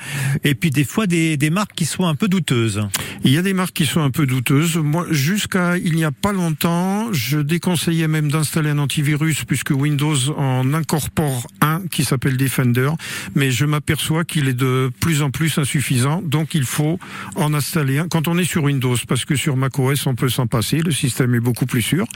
et 0.44 0.54
puis 0.54 0.70
des 0.70 0.84
fois 0.84 1.06
des, 1.06 1.36
des 1.36 1.50
marques 1.50 1.74
qui 1.74 1.84
sont 1.84 2.06
un 2.06 2.14
peu 2.14 2.28
douteuses. 2.28 2.86
Il 3.24 3.30
y 3.30 3.38
a 3.38 3.42
des 3.42 3.54
marques 3.54 3.74
qui 3.74 3.86
sont 3.86 4.00
un 4.00 4.10
peu 4.10 4.26
douteuses. 4.26 4.76
Moi, 4.76 5.06
jusqu'à 5.10 5.76
il 5.76 5.94
n'y 5.94 6.04
a 6.04 6.12
pas 6.12 6.32
longtemps, 6.32 7.12
je 7.12 7.38
déconseillais 7.38 8.08
même 8.08 8.30
d'installer 8.30 8.70
un 8.70 8.78
antivirus 8.78 9.44
puisque 9.44 9.70
Windows 9.70 10.16
en 10.36 10.72
incorpore 10.74 11.46
un 11.60 11.82
qui 11.90 12.04
s'appelle 12.04 12.36
Defender. 12.36 12.90
Mais 13.34 13.50
je 13.50 13.64
m'aperçois 13.66 14.24
qu'il 14.24 14.48
est 14.48 14.54
de 14.54 14.90
plus 15.00 15.22
en 15.22 15.30
plus 15.30 15.58
insuffisant. 15.58 16.22
Donc, 16.22 16.54
il 16.54 16.64
faut 16.64 16.98
en 17.36 17.54
installer 17.54 17.83
un 17.98 18.08
quand 18.08 18.28
on 18.28 18.38
est 18.38 18.44
sur 18.44 18.64
Windows 18.64 18.96
parce 19.06 19.24
que 19.24 19.36
sur 19.36 19.56
macOS, 19.56 20.06
on 20.06 20.14
peut 20.14 20.28
s'en 20.28 20.46
passer. 20.46 20.78
Le 20.78 20.90
système 20.90 21.34
est 21.34 21.40
beaucoup 21.40 21.66
plus 21.66 21.82
sûr. 21.82 22.06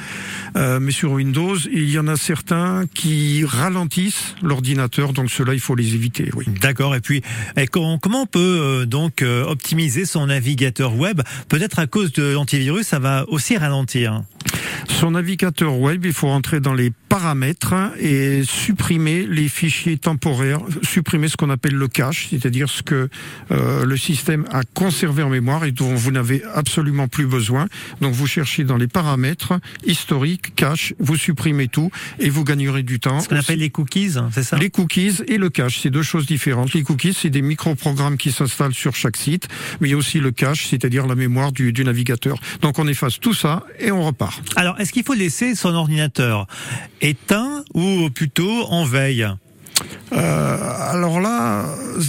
Euh, 0.57 0.81
mais 0.81 0.93
sur 0.93 1.13
Windows, 1.13 1.57
il 1.73 1.91
y 1.91 1.99
en 1.99 2.09
a 2.09 2.17
certains 2.17 2.85
qui 2.95 3.45
ralentissent 3.45 4.35
l'ordinateur. 4.43 5.13
Donc, 5.13 5.31
cela, 5.31 5.55
il 5.55 5.61
faut 5.61 5.75
les 5.75 5.95
éviter. 5.95 6.31
Oui. 6.35 6.47
D'accord. 6.61 6.95
Et 6.95 7.01
puis, 7.01 7.23
et 7.57 7.67
comment, 7.67 7.99
comment 7.99 8.23
on 8.23 8.27
peut 8.27 8.39
euh, 8.39 8.87
donc 8.87 9.23
euh, 9.23 9.45
optimiser 9.45 10.05
son 10.05 10.27
navigateur 10.27 10.97
web? 10.97 11.21
Peut-être 11.49 11.79
à 11.79 11.87
cause 11.87 12.13
de 12.13 12.33
l'antivirus, 12.33 12.87
ça 12.87 12.99
va 12.99 13.25
aussi 13.29 13.57
ralentir. 13.57 14.23
Son 14.89 15.13
navigateur 15.13 15.79
web, 15.79 16.05
il 16.05 16.13
faut 16.13 16.29
rentrer 16.29 16.61
dans 16.61 16.75
les 16.75 16.93
paramètres 17.09 17.75
et 17.99 18.43
supprimer 18.45 19.27
les 19.27 19.49
fichiers 19.49 19.97
temporaires, 19.97 20.61
supprimer 20.83 21.29
ce 21.29 21.37
qu'on 21.37 21.51
appelle 21.51 21.75
le 21.75 21.89
cache, 21.89 22.29
c'est-à-dire 22.31 22.69
ce 22.69 22.83
que 22.83 23.09
euh, 23.51 23.85
le 23.85 23.97
système 23.97 24.45
a 24.51 24.63
conservé 24.75 25.23
en 25.23 25.31
mémoire 25.31 25.65
et 25.65 25.73
dont 25.73 25.95
vous 25.95 26.11
n'avez 26.11 26.43
absolument 26.55 27.09
plus 27.09 27.27
besoin. 27.27 27.67
Donc 28.01 28.13
vous 28.15 28.27
cherchez 28.27 28.65
dans 28.65 28.77
les 28.77 28.89
paramètres 28.89 29.59
historique, 29.87 30.55
cache, 30.55 30.95
vous 30.99 31.17
supprimez 31.17 31.69
tout 31.69 31.91
et 32.19 32.29
vous 32.29 32.45
gagnerez 32.45 32.83
du 32.83 33.01
temps. 33.01 33.21
Ce 33.21 33.29
qu'on 33.29 33.37
appelle 33.37 33.59
les 33.61 33.71
cookies, 33.71 34.13
c'est 34.33 34.43
ça? 34.43 34.59
Les 34.59 34.71
cookies 34.71 35.23
et 35.27 35.39
le 35.39 35.51
cache, 35.51 35.81
c'est 35.81 35.91
deux 35.91 36.03
choses 36.03 36.27
différentes. 36.27 36.73
Les 36.75 36.83
cookies, 36.83 37.15
c'est 37.15 37.31
des 37.31 37.43
micro-programmes 37.43 38.17
qui 38.17 38.33
s'installent 38.33 38.75
sur 38.75 38.95
chaque 38.95 39.17
site, 39.17 39.49
mais 39.81 39.89
il 39.89 39.91
y 39.93 39.95
a 39.95 39.97
aussi 39.97 40.21
le 40.21 40.31
cache, 40.31 40.67
c'est-à-dire 40.67 41.07
la 41.07 41.15
mémoire 41.15 41.53
du, 41.53 41.73
du 41.73 41.85
navigateur. 41.85 42.39
Donc 42.61 42.79
on 42.79 42.87
efface 42.87 43.19
tout 43.19 43.35
ça 43.35 43.65
et 43.79 43.91
on 43.91 44.03
repart. 44.03 44.43
Alors, 44.59 44.81
est-ce 44.81 44.93
qu'il 44.93 45.05
faut 45.05 45.15
laisser 45.15 45.55
son 45.55 45.73
ordinateur 45.73 46.49
éteint 47.01 47.63
ou 47.75 48.11
plutôt 48.11 48.65
en 48.65 48.85
veille? 48.85 49.25
Euh, 50.13 50.57
alors 50.91 51.21
là, 51.21 51.67
euh, 51.67 52.03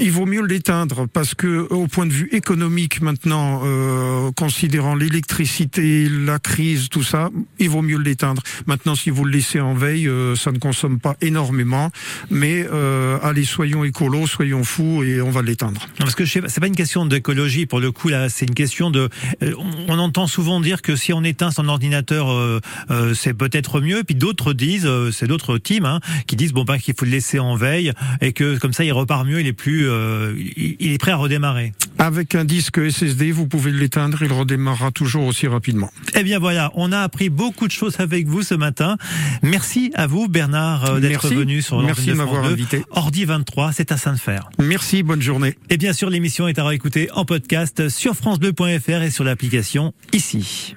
il 0.00 0.10
vaut 0.10 0.26
mieux 0.26 0.44
l'éteindre 0.44 1.06
parce 1.12 1.34
que 1.34 1.66
au 1.70 1.86
point 1.86 2.06
de 2.06 2.12
vue 2.12 2.28
économique 2.32 3.00
maintenant, 3.00 3.62
euh, 3.64 4.30
considérant 4.32 4.94
l'électricité, 4.94 6.08
la 6.08 6.38
crise, 6.38 6.88
tout 6.88 7.02
ça, 7.02 7.30
il 7.58 7.68
vaut 7.68 7.82
mieux 7.82 7.98
l'éteindre. 7.98 8.42
Maintenant, 8.66 8.94
si 8.94 9.10
vous 9.10 9.24
le 9.24 9.32
laissez 9.32 9.60
en 9.60 9.74
veille, 9.74 10.08
euh, 10.08 10.34
ça 10.34 10.50
ne 10.52 10.58
consomme 10.58 10.98
pas 10.98 11.16
énormément, 11.20 11.90
mais 12.30 12.66
euh, 12.72 13.18
allez, 13.22 13.44
soyons 13.44 13.84
écolos, 13.84 14.26
soyons 14.26 14.64
fous 14.64 15.02
et 15.02 15.20
on 15.20 15.30
va 15.30 15.42
l'éteindre. 15.42 15.86
Parce 15.98 16.14
que 16.14 16.24
c'est 16.24 16.60
pas 16.60 16.66
une 16.66 16.76
question 16.76 17.06
d'écologie 17.06 17.66
pour 17.66 17.80
le 17.80 17.92
coup 17.92 18.08
là, 18.08 18.28
c'est 18.28 18.46
une 18.46 18.54
question 18.54 18.90
de. 18.90 19.08
euh, 19.42 19.52
on, 19.88 19.98
entend 19.98 20.26
souvent 20.26 20.60
dire 20.60 20.82
que 20.82 20.94
si 20.94 21.12
on 21.12 21.24
éteint 21.24 21.50
son 21.50 21.68
ordinateur, 21.68 22.30
euh, 22.30 22.60
euh, 22.90 23.14
c'est 23.14 23.34
peut-être 23.34 23.80
mieux. 23.80 24.04
Puis 24.04 24.14
d'autres 24.14 24.52
disent, 24.52 24.86
euh, 24.86 25.10
c'est 25.10 25.26
d'autres 25.26 25.58
teams 25.58 25.84
hein, 25.84 26.00
qui 26.26 26.36
disent 26.36 26.52
bon 26.52 26.64
ben 26.64 26.78
qu'il 26.78 26.94
faut 26.98 27.04
le 27.04 27.10
laisser 27.10 27.38
en 27.38 27.56
veille 27.56 27.92
et 28.20 28.32
que 28.32 28.58
comme 28.58 28.72
ça 28.72 28.84
il 28.84 28.92
repart 28.92 29.26
mieux, 29.26 29.40
il 29.40 29.46
est 29.46 29.52
plus, 29.52 29.88
euh, 29.88 30.34
il, 30.36 30.76
il 30.80 30.92
est 30.92 30.98
prêt 30.98 31.12
à 31.12 31.16
redémarrer. 31.16 31.72
Avec 31.98 32.34
un 32.34 32.44
disque 32.44 32.90
SSD, 32.90 33.32
vous 33.32 33.46
pouvez 33.46 33.70
l'éteindre, 33.72 34.22
il 34.22 34.32
redémarrera 34.32 34.90
toujours 34.90 35.26
aussi 35.26 35.46
rapidement. 35.46 35.90
Eh 36.14 36.22
bien 36.22 36.38
voilà, 36.38 36.70
on 36.74 36.92
a 36.92 37.00
appris 37.00 37.30
beaucoup 37.30 37.66
de 37.66 37.72
choses 37.72 38.00
avec 38.00 38.26
vous 38.26 38.42
ce 38.42 38.54
matin. 38.54 38.96
Merci 39.42 39.90
à 39.94 40.06
vous 40.06 40.28
Bernard 40.28 40.84
euh, 40.84 41.00
d'être 41.00 41.28
venu 41.28 41.62
sur 41.62 41.82
Merci 41.82 42.06
de 42.08 42.14
m'avoir 42.14 42.42
2. 42.44 42.50
invité. 42.50 42.82
Ordi 42.90 43.24
23, 43.24 43.72
c'est 43.72 43.92
à 43.92 43.96
Sainte-Fer. 43.96 44.48
Merci, 44.58 45.02
bonne 45.02 45.22
journée. 45.22 45.54
Et 45.70 45.76
bien 45.76 45.92
sûr, 45.92 46.10
l'émission 46.10 46.48
est 46.48 46.58
à 46.58 46.64
réécouter 46.64 47.10
en 47.12 47.24
podcast 47.24 47.88
sur 47.88 48.14
francebleu.fr 48.14 49.02
et 49.02 49.10
sur 49.10 49.24
l'application 49.24 49.92
ici. 50.12 50.74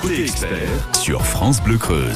Côté 0.00 0.22
expert 0.24 0.68
sur 1.00 1.24
France 1.24 1.62
Bleu 1.62 1.78
Creuse. 1.78 2.12